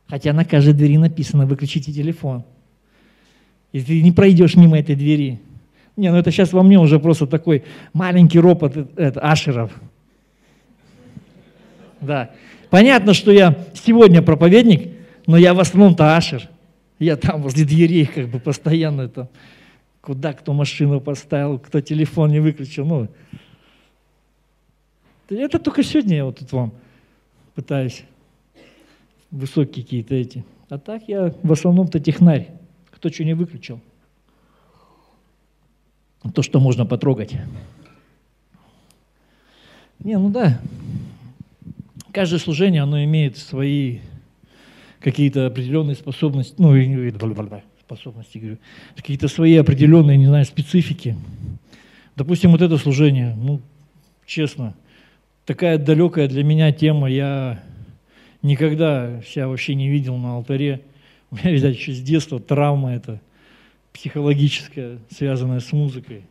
Хотя 0.07 0.33
на 0.33 0.44
каждой 0.44 0.74
двери 0.74 0.98
написано 0.98 1.46
«выключите 1.46 1.92
телефон». 1.92 2.44
И 3.72 3.81
ты 3.81 4.02
не 4.02 4.12
пройдешь 4.12 4.57
мимо 4.57 4.78
этой 4.78 4.94
двери. 4.94 5.40
Не, 5.96 6.11
ну 6.11 6.18
это 6.18 6.31
сейчас 6.31 6.52
во 6.52 6.62
мне 6.62 6.78
уже 6.78 7.00
просто 7.00 7.26
такой 7.26 7.64
маленький 7.94 8.38
ропот 8.38 8.76
это, 8.96 9.20
ашеров. 9.20 9.72
Да. 12.03 12.31
Понятно, 12.69 13.15
что 13.15 13.31
я 13.31 13.57
сегодня 13.75 14.23
проповедник, 14.23 14.93
но 15.27 15.37
я 15.37 15.55
в 15.55 15.61
основном-то 15.61 16.17
ашер. 16.17 16.49
Я 16.99 17.17
там 17.17 17.43
возле 17.43 17.65
дверей 17.65 18.07
как 18.07 18.29
бы 18.29 18.38
постоянно 18.38 19.03
это, 19.03 19.29
куда 20.01 20.33
кто 20.33 20.53
машину 20.53 21.01
поставил, 21.01 21.59
кто 21.59 21.81
телефон 21.81 22.31
не 22.31 22.41
выключил. 22.41 22.85
Ну, 22.85 23.09
это 25.29 25.59
только 25.59 25.83
сегодня 25.83 26.17
я 26.17 26.25
вот 26.25 26.38
тут 26.38 26.53
вам 26.53 26.73
пытаюсь 27.55 28.05
высокие 29.31 29.85
какие-то 29.85 30.15
эти. 30.15 30.45
А 30.69 30.79
так 30.79 31.09
я 31.09 31.35
в 31.43 31.53
основном-то 31.53 32.01
технарь. 32.01 32.49
Кто 32.91 33.11
что 33.11 33.25
не 33.25 33.35
выключил. 33.35 33.81
То, 36.35 36.43
что 36.43 36.61
можно 36.61 36.87
потрогать. 36.87 37.33
Не, 39.99 40.19
ну 40.19 40.31
да. 40.31 40.61
Каждое 42.12 42.38
служение, 42.38 42.83
оно 42.83 43.03
имеет 43.05 43.38
свои 43.38 44.01
какие-то 45.01 45.46
определенные 45.46 45.96
способности, 45.96 46.55
ну, 46.59 46.75
способности, 47.81 48.38
говорю, 48.38 48.59
какие-то 48.94 49.29
свои 49.29 49.57
определенные, 49.57 50.18
не 50.18 50.27
знаю, 50.27 50.44
специфики. 50.44 51.16
Допустим, 52.14 52.51
вот 52.51 52.61
это 52.61 52.77
служение, 52.77 53.35
ну, 53.35 53.62
честно, 54.27 54.75
такая 55.46 55.79
далекая 55.79 56.29
для 56.29 56.44
меня 56.44 56.70
тема, 56.70 57.11
я 57.11 57.62
никогда 58.42 59.22
себя 59.22 59.48
вообще 59.48 59.75
не 59.75 59.88
видел 59.88 60.18
на 60.18 60.35
алтаре. 60.35 60.83
У 61.31 61.37
меня, 61.37 61.51
видать, 61.51 61.77
еще 61.77 61.92
с 61.92 62.03
детства 62.03 62.38
травма 62.38 62.92
это 62.94 63.22
психологическая, 63.94 64.98
связанная 65.11 65.61
с 65.61 65.72
музыкой. 65.72 66.25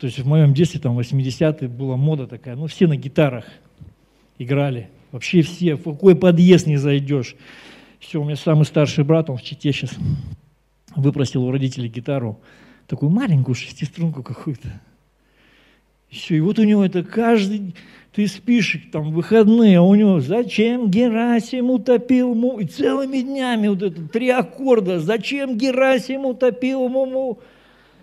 То 0.00 0.06
есть 0.06 0.18
в 0.18 0.26
моем 0.26 0.54
детстве, 0.54 0.80
там, 0.80 0.98
80-е, 0.98 1.68
была 1.68 1.96
мода 1.98 2.26
такая, 2.26 2.56
ну, 2.56 2.66
все 2.66 2.86
на 2.86 2.96
гитарах 2.96 3.44
играли. 4.42 4.88
Вообще 5.10 5.42
все, 5.42 5.74
в 5.74 5.82
какой 5.82 6.16
подъезд 6.16 6.66
не 6.66 6.76
зайдешь. 6.76 7.36
Все, 7.98 8.20
у 8.20 8.24
меня 8.24 8.36
самый 8.36 8.64
старший 8.64 9.04
брат, 9.04 9.30
он 9.30 9.36
в 9.36 9.42
Чите 9.42 9.72
сейчас 9.72 9.90
выпросил 10.96 11.44
у 11.44 11.50
родителей 11.50 11.88
гитару, 11.88 12.40
такую 12.86 13.10
маленькую 13.10 13.54
шестиструнку 13.54 14.22
какую-то. 14.22 14.80
Все, 16.08 16.36
и 16.36 16.40
вот 16.40 16.58
у 16.58 16.64
него 16.64 16.84
это 16.84 17.02
каждый, 17.02 17.74
ты 18.12 18.26
спишь 18.26 18.78
там 18.92 19.12
выходные, 19.12 19.78
а 19.78 19.82
у 19.82 19.94
него 19.94 20.20
«Зачем 20.20 20.90
Герасим 20.90 21.70
утопил 21.70 22.34
му?» 22.34 22.58
И 22.58 22.66
целыми 22.66 23.22
днями 23.22 23.68
вот 23.68 23.82
это 23.82 24.02
три 24.08 24.28
аккорда 24.28 25.00
«Зачем 25.00 25.56
Герасим 25.56 26.26
утопил 26.26 26.88
муму?» 26.88 27.40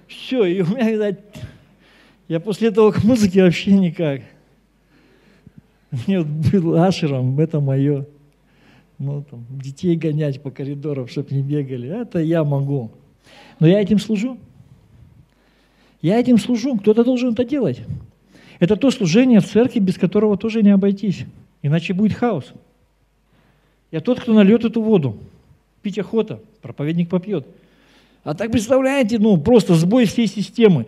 Все, 0.08 0.46
и 0.46 0.62
у 0.62 0.66
меня, 0.66 0.90
видать, 0.90 1.20
я 2.28 2.40
после 2.40 2.70
этого 2.70 2.92
к 2.92 3.04
музыке 3.04 3.44
вообще 3.44 3.74
никак. 3.74 4.22
Мне 6.08 6.20
вот 6.20 6.28
был 6.28 6.76
ашером, 6.76 7.40
это 7.40 7.60
мое. 7.60 8.06
Ну, 8.98 9.24
там, 9.30 9.46
детей 9.50 9.96
гонять 9.96 10.42
по 10.42 10.52
коридорам, 10.52 11.08
чтобы 11.08 11.34
не 11.34 11.42
бегали, 11.42 11.90
это 12.02 12.20
я 12.20 12.44
могу. 12.44 12.92
Но 13.60 13.68
я 13.68 13.82
этим 13.82 13.98
служу. 13.98 14.38
Я 16.02 16.20
этим 16.20 16.38
служу, 16.38 16.78
кто-то 16.78 17.04
должен 17.04 17.34
это 17.34 17.44
делать. 17.44 17.82
Это 18.60 18.76
то 18.76 18.92
служение 18.92 19.40
в 19.40 19.46
церкви, 19.46 19.80
без 19.80 19.98
которого 19.98 20.38
тоже 20.38 20.62
не 20.64 20.70
обойтись. 20.70 21.26
Иначе 21.62 21.94
будет 21.94 22.14
хаос. 22.14 22.54
Я 23.92 24.02
тот, 24.02 24.20
кто 24.20 24.34
нальет 24.34 24.66
эту 24.66 24.82
воду. 24.82 25.18
Пить 25.82 25.98
охота, 25.98 26.42
проповедник 26.62 27.10
попьет. 27.10 27.48
А 28.24 28.34
так 28.34 28.52
представляете, 28.52 29.18
ну 29.18 29.38
просто 29.38 29.76
сбой 29.76 30.06
всей 30.06 30.28
системы. 30.28 30.88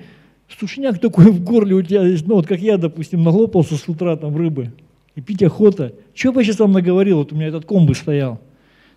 Сушняк 0.59 0.99
такой 0.99 1.31
в 1.31 1.41
горле 1.43 1.75
у 1.75 1.81
тебя 1.81 2.03
ну 2.25 2.35
вот 2.35 2.45
как 2.45 2.59
я, 2.59 2.77
допустим, 2.77 3.23
налопался 3.23 3.75
с 3.75 3.87
утра 3.87 4.17
там 4.17 4.35
рыбы. 4.35 4.73
И 5.15 5.21
пить 5.21 5.43
охота. 5.43 5.93
Чего 6.13 6.33
бы 6.33 6.41
я 6.41 6.45
сейчас 6.45 6.59
вам 6.59 6.71
наговорил, 6.71 7.17
вот 7.17 7.31
у 7.31 7.35
меня 7.35 7.47
этот 7.47 7.65
комбы 7.65 7.95
стоял. 7.95 8.39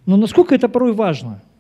Но 0.07 0.17
насколько 0.17 0.55
это 0.55 0.69
порой 0.69 0.93
важно– 0.93 1.43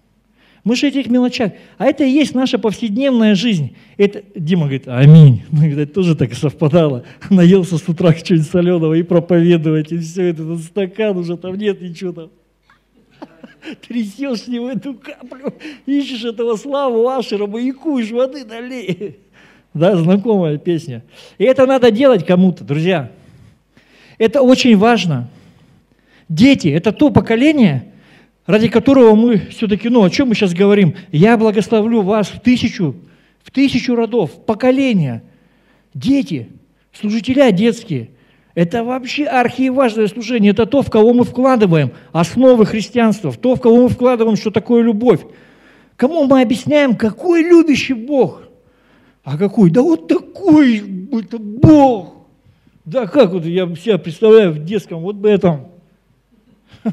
мы 0.64 0.76
же 0.76 0.88
этих 0.88 1.08
мелочах. 1.08 1.52
А 1.76 1.84
это 1.84 2.04
и 2.04 2.10
есть 2.10 2.34
наша 2.34 2.58
повседневная 2.58 3.34
жизнь. 3.34 3.76
Это, 3.98 4.22
Дима 4.34 4.62
говорит, 4.62 4.88
аминь. 4.88 5.42
Ну, 5.52 5.68
видать, 5.68 5.92
тоже 5.92 6.16
так 6.16 6.32
совпадало. 6.34 7.04
Наелся 7.30 7.76
с 7.76 7.86
утра 7.86 8.14
чуть 8.14 8.48
соленого 8.48 8.94
и 8.94 9.02
проповедовать, 9.02 9.92
и 9.92 9.98
все 9.98 10.30
это, 10.30 10.42
этот 10.42 10.60
стакан 10.60 11.18
уже 11.18 11.36
там 11.36 11.56
нет 11.56 11.82
ничего 11.82 12.12
там. 12.12 12.30
Трясешь 13.86 14.46
него 14.46 14.70
эту 14.70 14.94
каплю, 14.94 15.52
ищешь 15.84 16.24
этого 16.24 16.56
славу 16.56 17.06
Ашера, 17.08 17.46
маякуешь, 17.46 18.10
воды 18.10 18.44
налей. 18.44 19.18
Да, 19.74 19.96
знакомая 19.96 20.56
песня. 20.56 21.02
И 21.36 21.44
это 21.44 21.66
надо 21.66 21.90
делать 21.90 22.24
кому-то, 22.24 22.64
друзья. 22.64 23.10
Это 24.18 24.42
очень 24.42 24.76
важно. 24.76 25.28
Дети– 26.28 26.68
это 26.68 26.92
то 26.92 27.10
поколение, 27.10 27.92
ради 28.46 28.68
которого 28.68 29.14
мы 29.14 29.38
все-таки, 29.50 29.88
ну, 29.88 30.02
о 30.02 30.10
чем 30.10 30.28
мы 30.28 30.34
сейчас 30.34 30.54
говорим? 30.54 30.94
Я 31.12 31.36
благословлю 31.36 32.02
вас 32.02 32.28
в 32.28 32.40
тысячу, 32.40 32.96
в 33.42 33.50
тысячу 33.50 33.94
родов, 33.94 34.44
поколения. 34.44 35.22
Дети, 35.92 36.48
служителя 36.92 37.50
детские. 37.50 38.10
Это 38.54 38.84
вообще 38.84 39.24
архиважное 39.24 40.06
служение. 40.06 40.52
Это 40.52 40.64
то, 40.66 40.82
в 40.82 40.90
кого 40.90 41.12
мы 41.12 41.24
вкладываем 41.24 41.92
основы 42.12 42.66
христианства, 42.66 43.30
в 43.30 43.36
то, 43.36 43.56
в 43.56 43.60
кого 43.60 43.82
мы 43.82 43.88
вкладываем, 43.88 44.36
что 44.36 44.50
такое 44.50 44.82
любовь. 44.82 45.20
Кому 45.96 46.24
мы 46.24 46.40
объясняем, 46.40 46.96
какой 46.96 47.42
любящий 47.42 47.94
Бог? 47.94 48.42
А 49.24 49.36
какой? 49.36 49.70
Да 49.70 49.82
вот 49.82 50.06
такой, 50.08 50.78
это 51.12 51.38
Бог. 51.38 52.13
Да 52.84 53.06
как 53.06 53.32
вот 53.32 53.44
я 53.44 53.66
себя 53.76 53.98
представляю 53.98 54.52
в 54.52 54.64
детском 54.64 55.00
вот 55.00 55.16
бы 55.16 55.30
этом. 55.30 55.68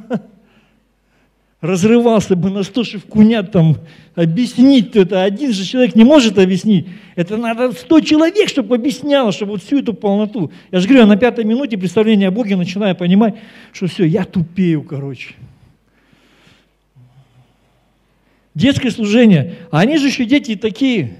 разрывался 1.61 2.35
бы 2.35 2.49
на 2.49 2.63
сто 2.63 2.83
шевкунят 2.83 3.51
там 3.51 3.77
объяснить 4.15 4.95
это. 4.95 5.23
Один 5.23 5.53
же 5.53 5.63
человек 5.63 5.95
не 5.95 6.03
может 6.03 6.39
объяснить. 6.39 6.87
Это 7.15 7.37
надо 7.37 7.71
сто 7.71 7.99
человек, 8.01 8.49
чтобы 8.49 8.75
объясняло, 8.75 9.31
чтобы 9.31 9.53
вот 9.53 9.63
всю 9.63 9.79
эту 9.79 9.93
полноту. 9.93 10.51
Я 10.71 10.79
же 10.79 10.87
говорю, 10.87 11.05
на 11.05 11.17
пятой 11.17 11.45
минуте 11.45 11.77
представления 11.77 12.27
о 12.27 12.31
Боге 12.31 12.55
начинаю 12.55 12.95
понимать, 12.95 13.35
что 13.71 13.87
все, 13.87 14.05
я 14.05 14.25
тупею, 14.25 14.81
короче. 14.83 15.35
Детское 18.55 18.91
служение. 18.91 19.55
А 19.69 19.79
они 19.79 19.97
же 19.97 20.07
еще 20.07 20.25
дети 20.25 20.55
такие. 20.55 21.15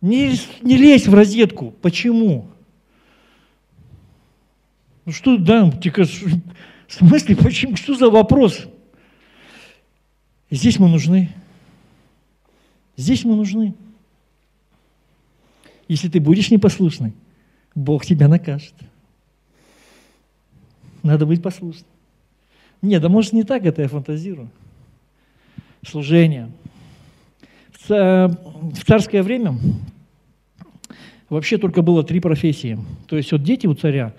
Не, 0.00 0.32
не 0.62 0.76
лезь 0.76 1.06
в 1.06 1.14
розетку. 1.14 1.74
Почему? 1.82 2.48
Ну 5.08 5.14
что, 5.14 5.38
да, 5.38 5.70
тихо, 5.70 6.04
в 6.04 6.92
смысле, 6.92 7.34
почему, 7.34 7.76
что 7.76 7.94
за 7.94 8.10
вопрос? 8.10 8.66
Здесь 10.50 10.78
мы 10.78 10.86
нужны. 10.86 11.30
Здесь 12.94 13.24
мы 13.24 13.34
нужны. 13.34 13.74
Если 15.88 16.10
ты 16.10 16.20
будешь 16.20 16.50
непослушный, 16.50 17.14
Бог 17.74 18.04
тебя 18.04 18.28
накажет. 18.28 18.74
Надо 21.02 21.24
быть 21.24 21.42
послушным. 21.42 21.88
Нет, 22.82 23.00
да 23.00 23.08
может 23.08 23.32
не 23.32 23.44
так 23.44 23.64
это 23.64 23.80
я 23.80 23.88
фантазирую. 23.88 24.50
Служение. 25.86 26.50
В 27.88 28.36
царское 28.86 29.22
время 29.22 29.58
вообще 31.30 31.56
только 31.56 31.80
было 31.80 32.04
три 32.04 32.20
профессии. 32.20 32.78
То 33.06 33.16
есть 33.16 33.32
вот 33.32 33.42
дети 33.42 33.66
у 33.66 33.72
царя, 33.72 34.12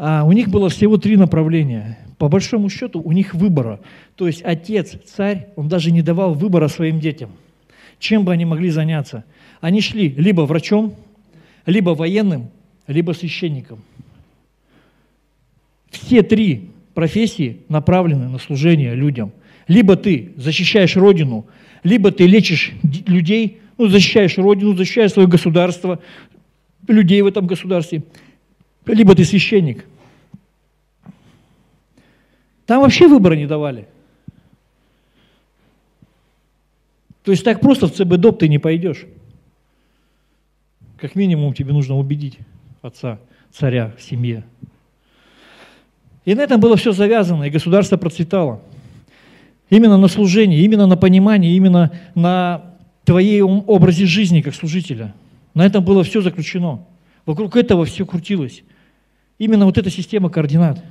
а 0.00 0.24
у 0.24 0.32
них 0.32 0.48
было 0.48 0.68
всего 0.68 0.96
три 0.96 1.16
направления 1.16 1.98
по 2.18 2.28
большому 2.28 2.68
счету 2.68 3.00
у 3.00 3.12
них 3.12 3.32
выбора. 3.32 3.80
То 4.16 4.26
есть 4.26 4.42
отец, 4.42 4.96
царь, 5.06 5.48
он 5.56 5.68
даже 5.68 5.90
не 5.90 6.02
давал 6.02 6.34
выбора 6.34 6.68
своим 6.68 7.00
детям. 7.00 7.30
Чем 7.98 8.24
бы 8.24 8.32
они 8.32 8.44
могли 8.44 8.70
заняться? 8.70 9.24
Они 9.60 9.80
шли 9.80 10.08
либо 10.10 10.42
врачом, 10.42 10.94
либо 11.64 11.90
военным, 11.90 12.50
либо 12.86 13.12
священником. 13.12 13.82
Все 15.90 16.22
три 16.22 16.70
профессии 16.94 17.60
направлены 17.68 18.28
на 18.28 18.38
служение 18.38 18.94
людям. 18.94 19.32
Либо 19.68 19.96
ты 19.96 20.32
защищаешь 20.36 20.96
Родину, 20.96 21.46
либо 21.84 22.10
ты 22.10 22.26
лечишь 22.26 22.72
людей, 23.06 23.58
ну, 23.76 23.86
защищаешь 23.86 24.38
Родину, 24.38 24.74
защищаешь 24.74 25.12
свое 25.12 25.28
государство, 25.28 26.00
людей 26.88 27.20
в 27.22 27.26
этом 27.26 27.46
государстве, 27.46 28.02
либо 28.94 29.14
ты 29.14 29.24
священник– 29.24 29.84
там 32.68 32.82
вообще 32.82 33.08
выбора 33.08 33.32
не 33.32 33.46
давали. 33.46 33.88
То 37.24 37.30
есть 37.30 37.42
так 37.42 37.62
просто 37.62 37.86
в 37.86 37.94
ЦБДОП 37.94 38.40
ты 38.40 38.48
не 38.48 38.58
пойдешь. 38.58 39.06
Как 40.98 41.14
минимум 41.14 41.54
тебе 41.54 41.72
нужно 41.72 41.96
убедить 41.96 42.38
отца, 42.82 43.20
царя 43.50 43.94
в 43.96 44.02
семье. 44.02 44.44
И 46.26 46.34
на 46.34 46.42
этом 46.42 46.60
было 46.60 46.76
все 46.76 46.92
завязано, 46.92 47.44
и 47.44 47.50
государство 47.50 47.96
процветало. 47.96 48.60
Именно 49.70 49.96
на 49.96 50.08
служение, 50.08 50.60
именно 50.60 50.86
на 50.86 50.98
понимание, 50.98 51.56
именно 51.56 51.90
на 52.14 52.74
твоем 53.04 53.64
образе 53.66 54.04
жизни 54.04 54.42
как 54.42 54.54
служителя. 54.54 55.14
На 55.54 55.64
этом 55.64 55.82
было 55.82 56.04
все 56.04 56.20
заключено. 56.20 56.84
Вокруг 57.24 57.56
этого 57.56 57.86
все 57.86 58.04
крутилось. 58.04 58.62
Именно 59.38 59.66
вот 59.66 59.78
эта 59.78 59.90
система 59.90 60.30
координат. 60.30 60.84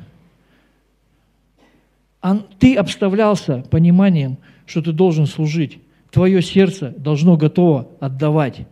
Ты 2.59 2.75
обставлялся 2.75 3.61
пониманием, 3.69 4.37
что 4.65 4.81
ты 4.81 4.91
должен 4.91 5.27
служить. 5.27 5.79
Твое 6.11 6.41
сердце 6.41 6.93
должно 6.97 7.37
готово 7.37 7.89
отдавать. 7.99 8.65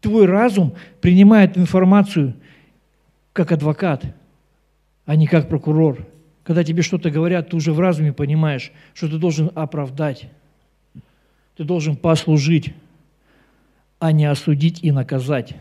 Твой 0.00 0.26
разум 0.26 0.74
принимает 1.00 1.58
информацию 1.58 2.34
как 3.32 3.52
адвокат, 3.52 4.04
а 5.04 5.14
не 5.16 5.26
как 5.26 5.48
прокурор. 5.48 6.06
Когда 6.42 6.64
тебе 6.64 6.82
что-то 6.82 7.10
говорят, 7.10 7.50
ты 7.50 7.56
уже 7.56 7.72
в 7.72 7.80
разуме 7.80 8.12
понимаешь, 8.12 8.72
что 8.94 9.08
ты 9.08 9.18
должен 9.18 9.50
оправдать, 9.54 10.30
ты 11.56 11.64
должен 11.64 11.96
послужить, 11.96 12.74
а 13.98 14.10
не 14.10 14.24
осудить 14.24 14.82
и 14.82 14.90
наказать. 14.90 15.54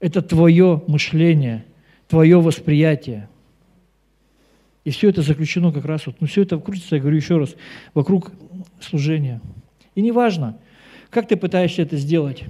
Это 0.00 0.22
твое 0.22 0.82
мышление, 0.86 1.64
твое 2.08 2.40
восприятие. 2.40 3.28
И 4.84 4.90
все 4.90 5.10
это 5.10 5.22
заключено 5.22 5.72
как 5.72 5.84
раз, 5.84 6.06
вот, 6.06 6.16
ну 6.20 6.26
все 6.26 6.42
это 6.42 6.58
крутится, 6.58 6.96
я 6.96 7.00
говорю 7.02 7.18
еще 7.18 7.38
раз, 7.38 7.54
вокруг 7.92 8.32
служения. 8.80 9.40
И 9.94 10.00
неважно, 10.00 10.58
как 11.10 11.28
ты 11.28 11.36
пытаешься 11.36 11.82
это 11.82 11.96
сделать, 11.96 12.44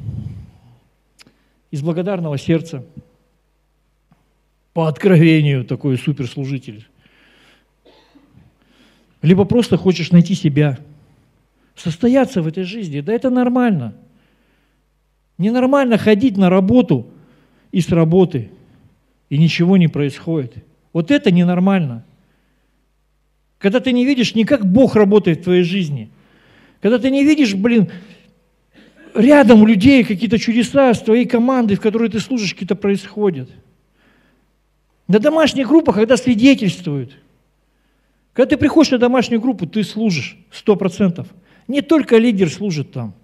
из 1.71 1.83
благодарного 1.83 2.39
сердца, 2.39 2.85
по 4.73 4.87
откровению 4.87 5.65
такой 5.65 5.99
суперслужитель, 5.99 6.87
либо 9.23 9.45
просто 9.45 9.77
хочешь 9.77 10.13
найти 10.13 10.35
себя, 10.35 10.79
состояться 11.75 12.43
в 12.43 12.47
этой 12.47 12.63
жизни, 12.63 13.01
да 13.01 13.13
это 13.13 13.31
нормально. 13.31 13.95
Ненормально 15.39 15.99
ходить 15.99 16.37
на 16.37 16.51
работу 16.51 17.11
и 17.73 17.81
с 17.81 17.89
работы, 17.91 18.51
и 19.29 19.39
ничего 19.39 19.77
не 19.77 19.89
происходит. 19.89 20.55
Вот 20.93 21.11
это 21.11 21.31
ненормально. 21.31 22.05
Когда 23.59 23.81
ты 23.81 23.93
не 23.93 24.05
видишь 24.05 24.35
не 24.35 24.45
как 24.45 24.65
Бог 24.71 24.97
работает 24.97 25.41
в 25.41 25.45
твоей 25.45 25.63
жизни, 25.63 26.11
когда 26.81 26.99
ты 26.99 27.11
не 27.11 27.25
видишь, 27.25 27.55
блин, 27.55 27.91
рядом 29.15 29.63
у 29.63 29.67
людей 29.67 30.03
какие-то 30.03 30.39
чудеса 30.39 30.95
с 30.95 31.03
твоей 31.03 31.27
командой, 31.27 31.75
в 31.75 31.81
которой 31.81 32.09
ты 32.09 32.21
служишь, 32.21 32.55
какие-то 32.55 32.77
происходят. 32.77 33.51
На 35.09 35.19
домашних 35.19 35.69
группах, 35.69 35.97
когда 35.97 36.17
свидетельствуют– 36.17 37.17
когда 38.33 38.51
ты 38.51 38.57
приходишь 38.57 38.93
на 38.93 38.99
домашнюю 38.99 39.41
группу, 39.41 39.67
ты 39.67 39.83
служишь 39.83 40.39
сто 40.51 40.77
процентов. 40.77 41.27
Не 41.67 41.83
только 41.83 42.17
лидер 42.17 42.49
служит 42.49 42.93
там, 42.93 43.15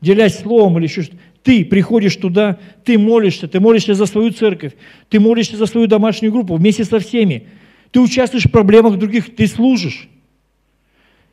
делясь 0.00 0.38
словом 0.38 0.78
или 0.78 0.86
еще 0.86 1.02
что-то. 1.02 1.22
Ты 1.46 1.64
приходишь 1.64 2.16
туда, 2.16 2.58
ты 2.82 2.98
молишься, 2.98 3.46
ты 3.46 3.60
молишься 3.60 3.94
за 3.94 4.06
свою 4.06 4.32
церковь, 4.32 4.72
ты 5.08 5.20
молишься 5.20 5.56
за 5.56 5.66
свою 5.66 5.86
домашнюю 5.86 6.32
группу 6.32 6.56
вместе 6.56 6.82
со 6.82 6.98
всеми. 6.98 7.46
Ты 7.92 8.00
участвуешь 8.00 8.46
в 8.46 8.50
проблемах 8.50 8.98
других, 8.98 9.36
ты 9.36 9.46
служишь. 9.46 10.08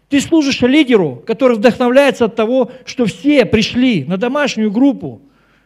Ты 0.09 0.21
служишь 0.21 0.61
лидеру, 0.61 1.23
который 1.25 1.57
вдохновляется 1.57 2.25
от 2.25 2.35
того, 2.35 2.71
что 2.85 3.07
все 3.07 3.43
пришли 3.45 4.05
на 4.05 4.17
домашнюю 4.17 4.69
группу, 4.69 5.19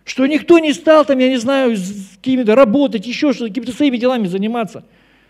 что 0.05 0.25
никто 0.25 0.60
не 0.60 0.71
стал 0.71 1.03
там, 1.03 1.19
я 1.19 1.27
не 1.27 1.36
знаю, 1.36 1.75
с 1.75 2.15
какими-то 2.15 2.55
работать, 2.55 3.05
еще 3.05 3.33
что-то, 3.33 3.49
какими-то 3.49 3.73
своими 3.73 3.97
делами 3.97 4.27
заниматься. 4.27 4.86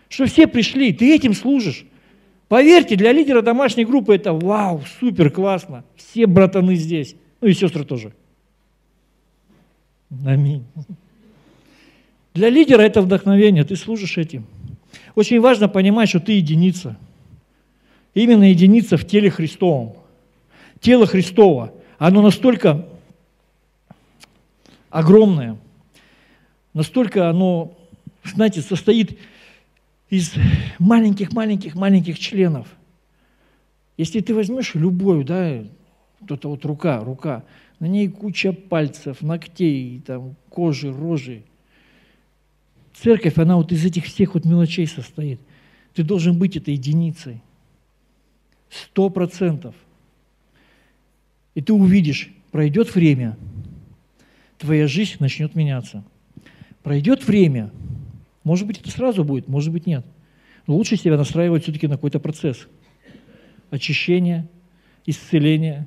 Что 0.08 0.26
все 0.26 0.46
пришли, 0.46 0.92
ты 0.92 1.12
этим 1.12 1.34
служишь. 1.34 1.86
Поверьте, 2.46 2.94
для 2.94 3.10
лидера 3.10 3.42
домашней 3.42 3.84
группы 3.84 4.14
это 4.14 4.32
вау, 4.32 4.84
супер, 5.00 5.32
классно. 5.32 5.82
Все 5.96 6.26
братаны 6.26 6.76
здесь. 6.76 7.16
Ну 7.40 7.48
и 7.48 7.52
сестры 7.52 7.84
тоже. 7.84 8.12
Аминь. 10.24 10.64
Для 12.34 12.50
лидера 12.50 12.82
это 12.82 13.02
вдохновение, 13.02 13.64
ты 13.64 13.76
служишь 13.76 14.16
этим. 14.16 14.46
Очень 15.14 15.40
важно 15.40 15.68
понимать, 15.68 16.08
что 16.08 16.20
ты 16.20 16.32
единица. 16.32 16.96
Именно 18.14 18.50
единица 18.50 18.96
в 18.96 19.06
теле 19.06 19.30
Христовом. 19.30 19.94
Тело 20.80 21.06
Христово, 21.06 21.72
оно 21.98 22.22
настолько 22.22 22.86
огромное, 24.90 25.56
настолько 26.72 27.28
оно, 27.28 27.76
знаете, 28.24 28.62
состоит 28.62 29.18
из 30.08 30.32
маленьких-маленьких-маленьких 30.78 32.18
членов. 32.18 32.68
Если 33.96 34.20
ты 34.20 34.34
возьмешь 34.34 34.74
любую, 34.74 35.24
да, 35.24 35.64
вот 36.20 36.30
эта 36.30 36.48
вот 36.48 36.64
рука, 36.64 37.02
рука, 37.02 37.42
на 37.80 37.86
ней 37.86 38.08
куча 38.08 38.52
пальцев, 38.52 39.22
ногтей, 39.22 40.00
там, 40.06 40.36
кожи, 40.48 40.92
рожи. 40.92 41.42
Церковь, 42.94 43.38
она 43.38 43.56
вот 43.56 43.70
из 43.72 43.84
этих 43.84 44.04
всех 44.04 44.34
вот 44.34 44.44
мелочей 44.44 44.86
состоит. 44.86 45.40
Ты 45.94 46.02
должен 46.02 46.38
быть 46.38 46.56
этой 46.56 46.74
единицей. 46.74 47.40
Сто 48.68 49.08
процентов. 49.08 49.74
И 51.54 51.62
ты 51.62 51.72
увидишь, 51.72 52.30
пройдет 52.50 52.94
время, 52.94 53.36
твоя 54.58 54.86
жизнь 54.86 55.16
начнет 55.20 55.54
меняться. 55.54 56.04
Пройдет 56.82 57.26
время– 57.26 57.70
может 58.48 58.66
быть, 58.66 58.80
это 58.80 58.90
сразу 58.90 59.24
будет, 59.24 59.46
может 59.46 59.74
быть, 59.74 59.84
нет. 59.84 60.06
Но 60.66 60.74
лучше 60.74 60.96
себя 60.96 61.18
настраивать 61.18 61.64
все-таки 61.64 61.86
на 61.86 61.96
какой-то 61.96 62.18
процесс. 62.18 62.66
Очищения, 63.68 64.48
исцеления, 65.04 65.86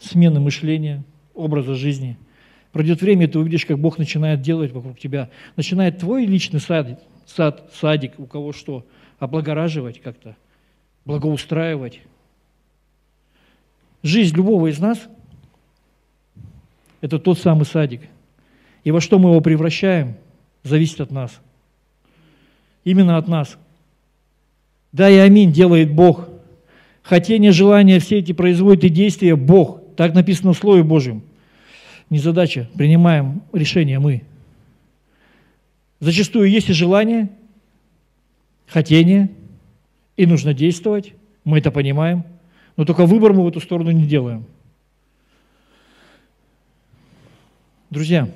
смены 0.00 0.40
мышления, 0.40 1.04
образа 1.34 1.74
жизни. 1.74 2.18
Пройдет 2.72 3.00
время, 3.00 3.24
и 3.24 3.28
ты 3.28 3.38
увидишь, 3.38 3.66
как 3.66 3.78
Бог 3.78 3.98
начинает 3.98 4.42
делать 4.42 4.72
вокруг 4.72 4.98
тебя. 4.98 5.30
Начинает 5.56 5.98
твой 5.98 6.24
личный 6.24 6.60
сад, 6.60 7.02
сад 7.26 7.70
садик, 7.74 8.18
у 8.18 8.26
кого 8.26 8.52
что, 8.52 8.86
облагораживать 9.18 10.00
как-то, 10.00 10.36
благоустраивать. 11.04 12.00
Жизнь 14.02 14.34
любого 14.36 14.68
из 14.68 14.78
нас– 14.78 14.98
это 17.00 17.18
тот 17.18 17.38
самый 17.38 17.64
садик. 17.64 18.02
И 18.84 18.90
во 18.90 19.00
что 19.00 19.18
мы 19.18 19.30
его 19.30 19.40
превращаем– 19.40 20.16
зависит 20.62 21.00
от 21.00 21.10
нас. 21.10 21.40
Именно 22.84 23.16
от 23.16 23.28
нас. 23.28 23.56
Да 24.92 25.08
и 25.08 25.16
аминь 25.16 25.52
делает 25.52 25.92
Бог. 25.92 26.28
Хотение, 27.02 27.52
желание, 27.52 27.98
все 27.98 28.18
эти 28.18 28.32
производят 28.32 28.84
и 28.84 28.88
действия 28.88 29.36
Бог. 29.36 29.79
Так 30.00 30.14
написано 30.14 30.54
в 30.54 30.56
Слове 30.56 30.82
Божьем. 30.82 31.20
Не 32.08 32.18
задача, 32.18 32.70
принимаем 32.74 33.42
решение 33.52 33.98
мы. 33.98 34.22
Зачастую 35.98 36.48
есть 36.48 36.70
и 36.70 36.72
желание, 36.72 37.28
хотение, 38.66 39.28
и 40.16 40.24
нужно 40.24 40.54
действовать. 40.54 41.12
Мы 41.44 41.58
это 41.58 41.70
понимаем. 41.70 42.24
Но 42.78 42.86
только 42.86 43.04
выбор 43.04 43.34
мы 43.34 43.44
в 43.44 43.48
эту 43.48 43.60
сторону 43.60 43.90
не 43.90 44.06
делаем. 44.06 44.46
Друзья, 47.90 48.26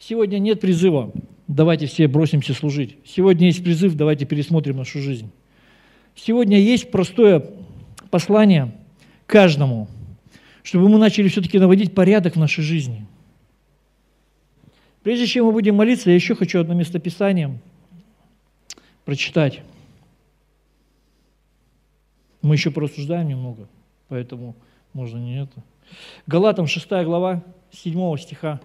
Сегодня 0.00 0.38
нет 0.40 0.60
призыва, 0.60 1.12
давайте 1.46 1.86
все 1.86 2.08
бросимся 2.08 2.54
служить. 2.54 2.96
Сегодня 3.04 3.46
есть 3.46 3.62
призыв, 3.62 3.94
давайте 3.94 4.26
пересмотрим 4.26 4.78
нашу 4.78 5.00
жизнь. 5.00 5.30
Сегодня 6.16 6.58
есть 6.58 6.90
простое 6.90 7.44
послание 8.10 8.72
каждому, 9.28 9.86
чтобы 10.64 10.88
мы 10.88 10.98
начали 10.98 11.28
все-таки 11.28 11.58
наводить 11.58 11.94
порядок 11.94 12.34
в 12.34 12.38
нашей 12.38 12.64
жизни. 12.64 13.06
Прежде 15.04 15.26
чем 15.26 15.46
мы 15.46 15.52
будем 15.52 15.76
молиться, 15.76 16.10
я 16.10 16.16
еще 16.16 16.34
хочу 16.34 16.60
одно 16.60 16.74
местописание 16.74 17.60
прочитать. 19.04 19.60
Мы 22.42 22.54
еще 22.54 22.70
порассуждаем 22.70 23.28
немного, 23.28 23.68
поэтому 24.08 24.56
можно 24.92 25.18
не 25.18 25.42
это. 25.42 25.62
Галатам 26.26 26.66
6 26.66 26.88
глава, 27.04 27.44
7 27.70 28.16
стиха. 28.16 28.60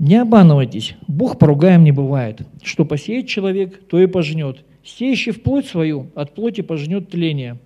Не 0.00 0.16
обманывайтесь, 0.16 0.96
Бог 1.08 1.38
поругаем 1.38 1.84
не 1.84 1.92
бывает. 1.92 2.40
Что 2.62 2.86
посеет 2.86 3.28
человек, 3.28 3.86
то 3.86 4.00
и 4.00 4.06
пожнет. 4.06 4.64
Сеющий 4.82 5.30
в 5.32 5.42
плоть 5.42 5.66
свою, 5.66 6.06
от 6.14 6.34
плоти 6.34 6.62
пожнет 6.62 7.10
тление, 7.10 7.58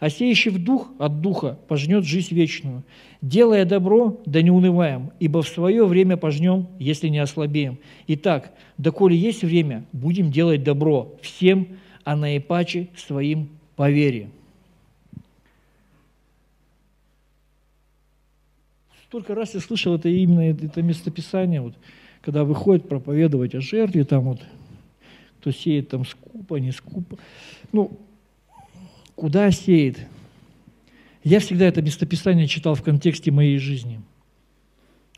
а 0.00 0.08
сеющий 0.08 0.50
в 0.50 0.64
дух, 0.64 0.90
от 0.98 1.20
духа 1.20 1.58
пожнет 1.68 2.06
жизнь 2.06 2.34
вечную. 2.34 2.82
Делая 3.20 3.66
добро, 3.66 4.22
да 4.24 4.40
не 4.40 4.50
унываем, 4.50 5.10
ибо 5.20 5.42
в 5.42 5.48
свое 5.48 5.84
время 5.84 6.16
пожнем, 6.16 6.68
если 6.78 7.08
не 7.08 7.18
ослабеем. 7.18 7.76
Итак, 8.06 8.54
доколе 8.78 9.14
есть 9.14 9.42
время, 9.42 9.84
будем 9.92 10.30
делать 10.30 10.64
добро 10.64 11.14
всем, 11.20 11.68
а 12.04 12.16
наипаче 12.16 12.88
своим 12.96 13.50
по 13.76 13.90
вере. 13.90 14.30
Столько 19.12 19.34
раз 19.34 19.52
я 19.52 19.60
слышал 19.60 19.94
это 19.94 20.08
именно 20.08 20.40
это 20.40 20.80
местописание, 20.80 21.60
вот, 21.60 21.74
когда 22.22 22.44
выходит 22.44 22.88
проповедовать 22.88 23.54
о 23.54 23.60
жертве, 23.60 24.04
там 24.04 24.24
вот, 24.24 24.40
кто 25.38 25.50
сеет 25.50 25.90
там 25.90 26.06
скупо, 26.06 26.54
не 26.56 26.72
скупо. 26.72 27.18
Ну, 27.72 28.00
куда 29.14 29.50
сеет? 29.50 29.98
Я 31.22 31.40
всегда 31.40 31.66
это 31.66 31.82
местописание 31.82 32.46
читал 32.46 32.74
в 32.74 32.82
контексте 32.82 33.30
моей 33.30 33.58
жизни. 33.58 34.00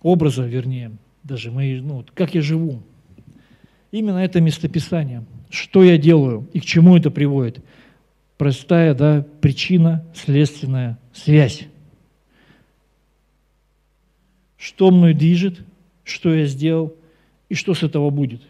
Образа, 0.03 0.45
вернее, 0.45 0.91
даже 1.23 1.53
моей, 1.53 1.81
ну, 1.81 1.99
вот, 1.99 2.11
как 2.11 2.35
я 2.35 2.43
живу. 2.43 2.83
Именно 3.93 4.19
это 4.19 4.41
местописание. 4.41 5.25
Что 5.51 5.85
я 5.85 5.99
делаю 5.99 6.49
и 6.53 6.59
к 6.59 6.65
чему 6.65 6.97
это 6.97 7.13
приводит. 7.13 7.65
Простая, 8.39 8.93
да, 8.93 9.25
причина, 9.41 10.05
следственная 10.17 10.99
связь 11.13 11.69
что 14.65 14.91
мной 14.91 15.13
движет, 15.13 15.61
что 16.05 16.33
я 16.33 16.47
сделал 16.47 16.97
и 17.51 17.55
что 17.55 17.75
с 17.75 17.83
этого 17.83 18.09
будет. 18.09 18.41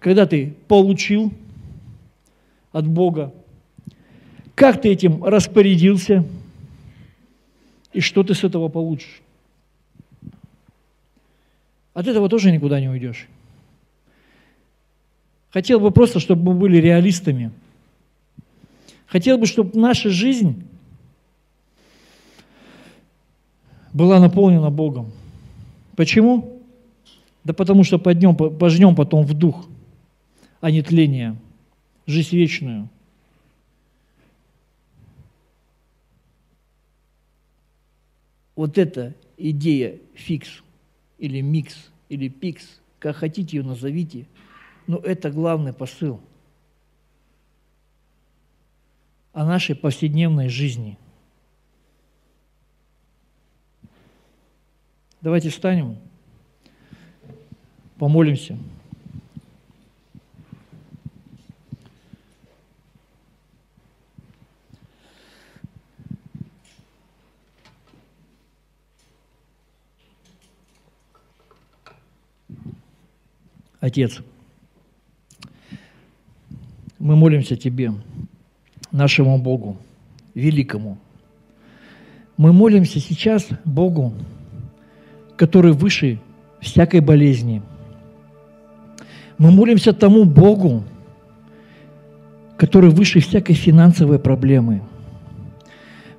Когда 0.00 0.26
ты 0.26 0.56
получил 0.66 1.32
от 2.72 2.88
Бога, 2.88 3.32
как 4.56 4.80
ты 4.80 4.88
этим 4.88 5.22
распорядился 5.22 6.26
и 7.92 8.00
что 8.00 8.24
ты 8.24 8.34
с 8.34 8.42
этого 8.42 8.68
получишь. 8.68 9.22
От 11.94 12.08
этого 12.08 12.28
тоже 12.28 12.50
никуда 12.50 12.80
не 12.80 12.88
уйдешь. 12.88 13.28
Хотел 15.50 15.78
бы 15.78 15.92
просто, 15.92 16.18
чтобы 16.18 16.52
мы 16.52 16.58
были 16.58 16.78
реалистами. 16.78 17.52
Хотел 19.06 19.38
бы, 19.38 19.46
чтобы 19.46 19.78
наша 19.78 20.10
жизнь 20.10 20.64
была 23.92 24.20
наполнена 24.20 24.70
Богом. 24.70 25.12
Почему? 25.96 26.62
Да 27.44 27.52
потому 27.52 27.84
что 27.84 27.98
поднем, 27.98 28.36
пожнем 28.36 28.94
потом 28.94 29.24
в 29.24 29.34
дух, 29.34 29.66
а 30.60 30.70
не 30.70 30.82
тление, 30.82 31.36
жизнь 32.06 32.36
вечную. 32.36 32.88
Вот 38.56 38.76
эта 38.76 39.14
идея 39.38 39.96
фикс 40.14 40.62
или 41.18 41.40
микс 41.40 41.74
или 42.10 42.28
пикс, 42.28 42.80
как 42.98 43.16
хотите 43.16 43.56
ее 43.56 43.62
назовите, 43.62 44.26
но 44.86 44.98
это 44.98 45.30
главный 45.30 45.72
посыл 45.72 46.20
о 49.32 49.46
нашей 49.46 49.74
повседневной 49.74 50.48
жизни– 50.48 50.98
Давайте 55.22 55.50
встанем, 55.50 55.98
помолимся. 57.98 58.56
Отец, 73.80 74.20
мы 76.98 77.16
молимся 77.16 77.56
Тебе, 77.56 77.92
нашему 78.90 79.38
Богу, 79.38 79.78
великому. 80.34 80.98
Мы 82.36 82.52
молимся 82.52 83.00
сейчас 83.00 83.48
Богу, 83.64 84.14
который 85.40 85.72
выше 85.72 86.18
всякой 86.60 87.00
болезни. 87.00 87.62
Мы 89.38 89.50
молимся 89.50 89.94
тому 89.94 90.24
Богу, 90.24 90.84
который 92.58 92.90
выше 92.90 93.20
всякой 93.20 93.54
финансовой 93.54 94.18
проблемы. 94.18 94.82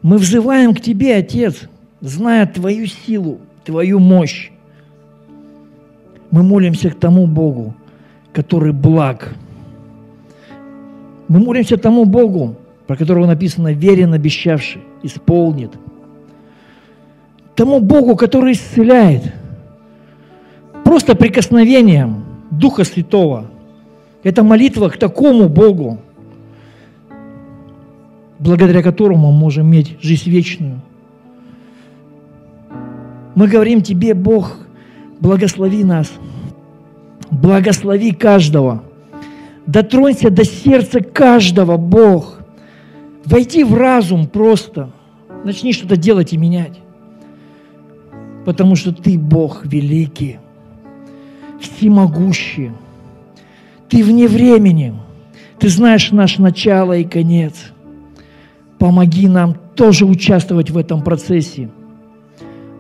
Мы 0.01 0.17
взываем 0.17 0.73
к 0.73 0.81
Тебе, 0.81 1.17
Отец, 1.17 1.69
зная 1.99 2.47
Твою 2.47 2.87
силу, 2.87 3.37
Твою 3.63 3.99
мощь. 3.99 4.49
Мы 6.31 6.41
молимся 6.41 6.89
к 6.89 6.95
тому 6.95 7.27
Богу, 7.27 7.75
который 8.33 8.73
благ. 8.73 9.35
Мы 11.27 11.39
молимся 11.39 11.77
тому 11.77 12.05
Богу, 12.05 12.55
про 12.87 12.97
которого 12.97 13.27
написано 13.27 13.71
«верен 13.71 14.15
обещавший, 14.15 14.81
исполнит» 15.03 15.69
тому 17.55 17.79
Богу, 17.79 18.15
который 18.15 18.53
исцеляет. 18.53 19.33
Просто 20.83 21.15
прикосновением 21.15 22.23
Духа 22.49 22.83
Святого. 22.83 23.45
Это 24.23 24.43
молитва 24.43 24.89
к 24.89 24.97
такому 24.97 25.49
Богу, 25.49 25.99
благодаря 28.39 28.81
которому 28.81 29.31
мы 29.31 29.37
можем 29.37 29.67
иметь 29.67 29.97
жизнь 30.01 30.29
вечную. 30.29 30.81
Мы 33.35 33.47
говорим 33.47 33.81
Тебе, 33.81 34.13
Бог, 34.13 34.57
благослови 35.19 35.83
нас, 35.83 36.11
благослови 37.29 38.11
каждого, 38.11 38.83
дотронься 39.65 40.29
до 40.29 40.43
сердца 40.43 40.99
каждого, 40.99 41.77
Бог, 41.77 42.39
войди 43.25 43.63
в 43.63 43.73
разум 43.73 44.27
просто, 44.27 44.91
начни 45.45 45.71
что-то 45.71 45.95
делать 45.95 46.33
и 46.33 46.37
менять 46.37 46.80
потому 48.45 48.75
что 48.75 48.91
Ты 48.91 49.17
Бог 49.17 49.65
великий, 49.65 50.39
всемогущий. 51.59 52.71
Ты 53.89 54.03
вне 54.03 54.27
времени, 54.27 54.93
Ты 55.59 55.69
знаешь 55.69 56.11
наш 56.11 56.37
начало 56.37 56.93
и 56.97 57.03
конец. 57.03 57.71
Помоги 58.79 59.27
нам 59.27 59.55
тоже 59.75 60.05
участвовать 60.05 60.71
в 60.71 60.77
этом 60.77 61.03
процессе. 61.03 61.69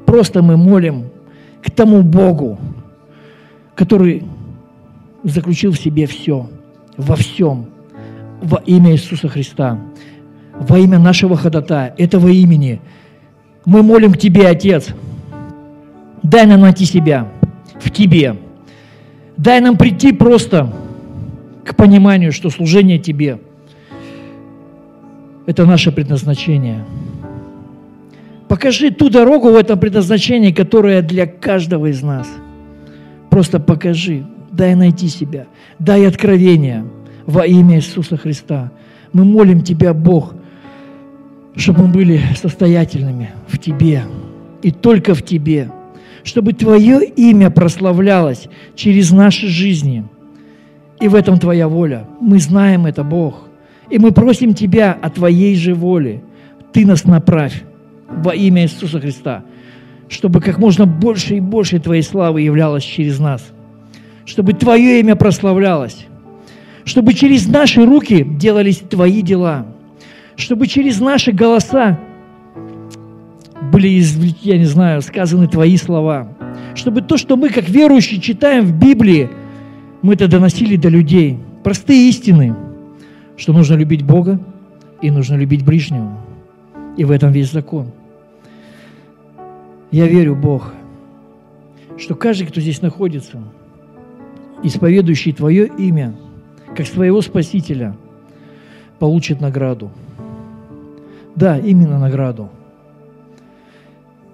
Просто 0.05 0.41
мы 0.41 0.57
молим 0.57 1.05
к 1.63 1.69
тому 1.69 2.01
Богу, 2.01 2.59
который 3.75 4.23
заключил 5.23 5.71
в 5.71 5.79
себе 5.79 6.07
все, 6.07 6.49
во 6.97 7.15
всем, 7.15 7.67
во 8.41 8.57
имя 8.65 8.93
Иисуса 8.93 9.27
Христа, 9.27 9.79
во 10.59 10.79
имя 10.79 10.99
нашего 10.99 11.37
ходатая, 11.37 11.93
этого 11.97 12.29
имени. 12.29 12.81
Мы 13.65 13.83
молим 13.83 14.13
к 14.13 14.17
Тебе, 14.17 14.47
Отец, 14.47 14.89
Дай 16.23 16.45
нам 16.45 16.61
найти 16.61 16.85
себя 16.85 17.27
в 17.79 17.89
Тебе. 17.89 18.37
Дай 19.37 19.59
нам 19.59 19.77
прийти 19.77 20.11
просто 20.11 20.71
к 21.65 21.75
пониманию, 21.75 22.31
что 22.31 22.49
служение 22.49 22.99
Тебе– 22.99 23.39
это 25.47 25.65
наше 25.65 25.91
предназначение. 25.91 26.85
Покажи 28.47 28.91
ту 28.91 29.09
дорогу 29.09 29.49
в 29.49 29.55
этом 29.55 29.79
предназначении, 29.79 30.51
которая 30.51 31.01
для 31.01 31.25
каждого 31.25 31.87
из 31.87 32.03
нас. 32.03 32.27
Просто 33.29 33.59
покажи, 33.59 34.25
дай 34.51 34.75
найти 34.75 35.07
себя, 35.07 35.47
дай 35.79 36.05
откровение 36.05 36.85
во 37.25 37.45
имя 37.45 37.77
Иисуса 37.77 38.17
Христа. 38.17 38.71
Мы 39.13 39.23
молим 39.23 39.61
Тебя, 39.61 39.93
Бог, 39.93 40.33
чтобы 41.55 41.83
мы 41.83 41.87
были 41.87 42.21
состоятельными 42.39 43.31
в 43.47 43.57
Тебе 43.57 44.03
и 44.61 44.71
только 44.71 45.15
в 45.15 45.23
Тебе– 45.23 45.71
чтобы 46.23 46.53
Твое 46.53 47.05
имя 47.05 47.49
прославлялось 47.49 48.47
через 48.75 49.11
наши 49.11 49.47
жизни. 49.47 50.03
И 50.99 51.07
в 51.07 51.15
этом 51.15 51.39
Твоя 51.39 51.67
воля. 51.67 52.05
Мы 52.19 52.39
знаем 52.39 52.85
это, 52.85 53.03
Бог. 53.03 53.47
И 53.89 53.97
мы 53.97 54.11
просим 54.11 54.53
Тебя 54.53 54.97
о 55.01 55.09
Твоей 55.09 55.55
же 55.55 55.73
воле. 55.73 56.23
Ты 56.71 56.85
нас 56.85 57.05
направь 57.05 57.63
во 58.07 58.35
имя 58.35 58.63
Иисуса 58.63 58.99
Христа, 58.99 59.43
чтобы 60.09 60.41
как 60.41 60.59
можно 60.59 60.85
больше 60.85 61.37
и 61.37 61.39
больше 61.39 61.79
Твоей 61.79 62.03
славы 62.03 62.41
являлось 62.41 62.83
через 62.83 63.19
нас, 63.19 63.43
чтобы 64.25 64.53
Твое 64.53 64.99
имя 64.99 65.15
прославлялось, 65.15 66.05
чтобы 66.85 67.13
через 67.13 67.47
наши 67.47 67.85
руки 67.85 68.23
делались 68.23 68.77
Твои 68.77 69.21
дела, 69.21 69.65
чтобы 70.35 70.67
через 70.67 70.99
наши 70.99 71.31
голоса 71.31 71.99
были, 73.61 74.03
я 74.41 74.57
не 74.57 74.65
знаю, 74.65 75.01
сказаны 75.01 75.47
Твои 75.47 75.77
слова. 75.77 76.27
Чтобы 76.75 77.01
то, 77.01 77.17
что 77.17 77.37
мы, 77.37 77.49
как 77.49 77.69
верующие, 77.69 78.19
читаем 78.19 78.65
в 78.65 78.77
Библии, 78.77 79.29
мы 80.01 80.13
это 80.13 80.27
доносили 80.27 80.75
до 80.75 80.89
людей. 80.89 81.37
Простые 81.63 82.09
истины, 82.09 82.55
что 83.37 83.53
нужно 83.53 83.75
любить 83.75 84.03
Бога 84.03 84.39
и 85.01 85.11
нужно 85.11 85.35
любить 85.35 85.63
ближнего. 85.63 86.17
И 86.97 87.05
в 87.05 87.11
этом 87.11 87.31
весь 87.31 87.51
закон. 87.51 87.91
Я 89.91 90.07
верю, 90.07 90.35
Бог, 90.35 90.73
что 91.97 92.15
каждый, 92.15 92.47
кто 92.47 92.61
здесь 92.61 92.81
находится, 92.81 93.43
исповедующий 94.63 95.33
Твое 95.33 95.67
имя, 95.67 96.15
как 96.75 96.87
своего 96.87 97.21
Спасителя, 97.21 97.95
получит 98.99 99.41
награду– 99.41 99.91
Да, 101.35 101.57
именно 101.57 101.97
награду. 101.97 102.49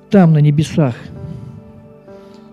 Там, 0.09 0.33
на 0.33 0.39
небесах. 0.39 0.95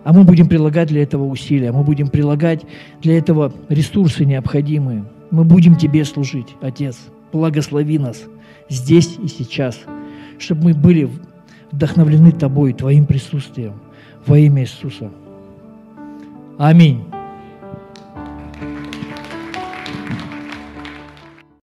А 0.03 0.13
мы 0.13 0.25
будем 0.25 0.49
прилагать 0.49 0.89
для 0.89 1.03
этого 1.03 1.25
усилия, 1.25 1.73
мы 1.73 1.83
будем 1.83 2.09
прилагать 2.09 2.63
для 3.01 3.17
этого 3.17 3.53
ресурсы 3.69 4.25
необходимые. 4.25 5.05
Мы 5.31 5.45
будем 5.45 5.77
Тебе 5.77 6.05
служить, 6.05 6.49
Отец. 6.61 6.99
Благослови 7.33 7.99
нас 7.99 8.23
здесь 8.69 9.19
и 9.23 9.29
сейчас, 9.29 9.81
чтобы 10.39 10.65
мы 10.65 10.75
были 10.75 11.09
вдохновлены 11.73 12.33
Тобой, 12.33 12.73
Твоим 12.73 13.07
присутствием 13.07 13.75
во 14.27 14.39
имя 14.39 14.63
Иисуса. 14.63 15.11
Аминь. 16.59 17.14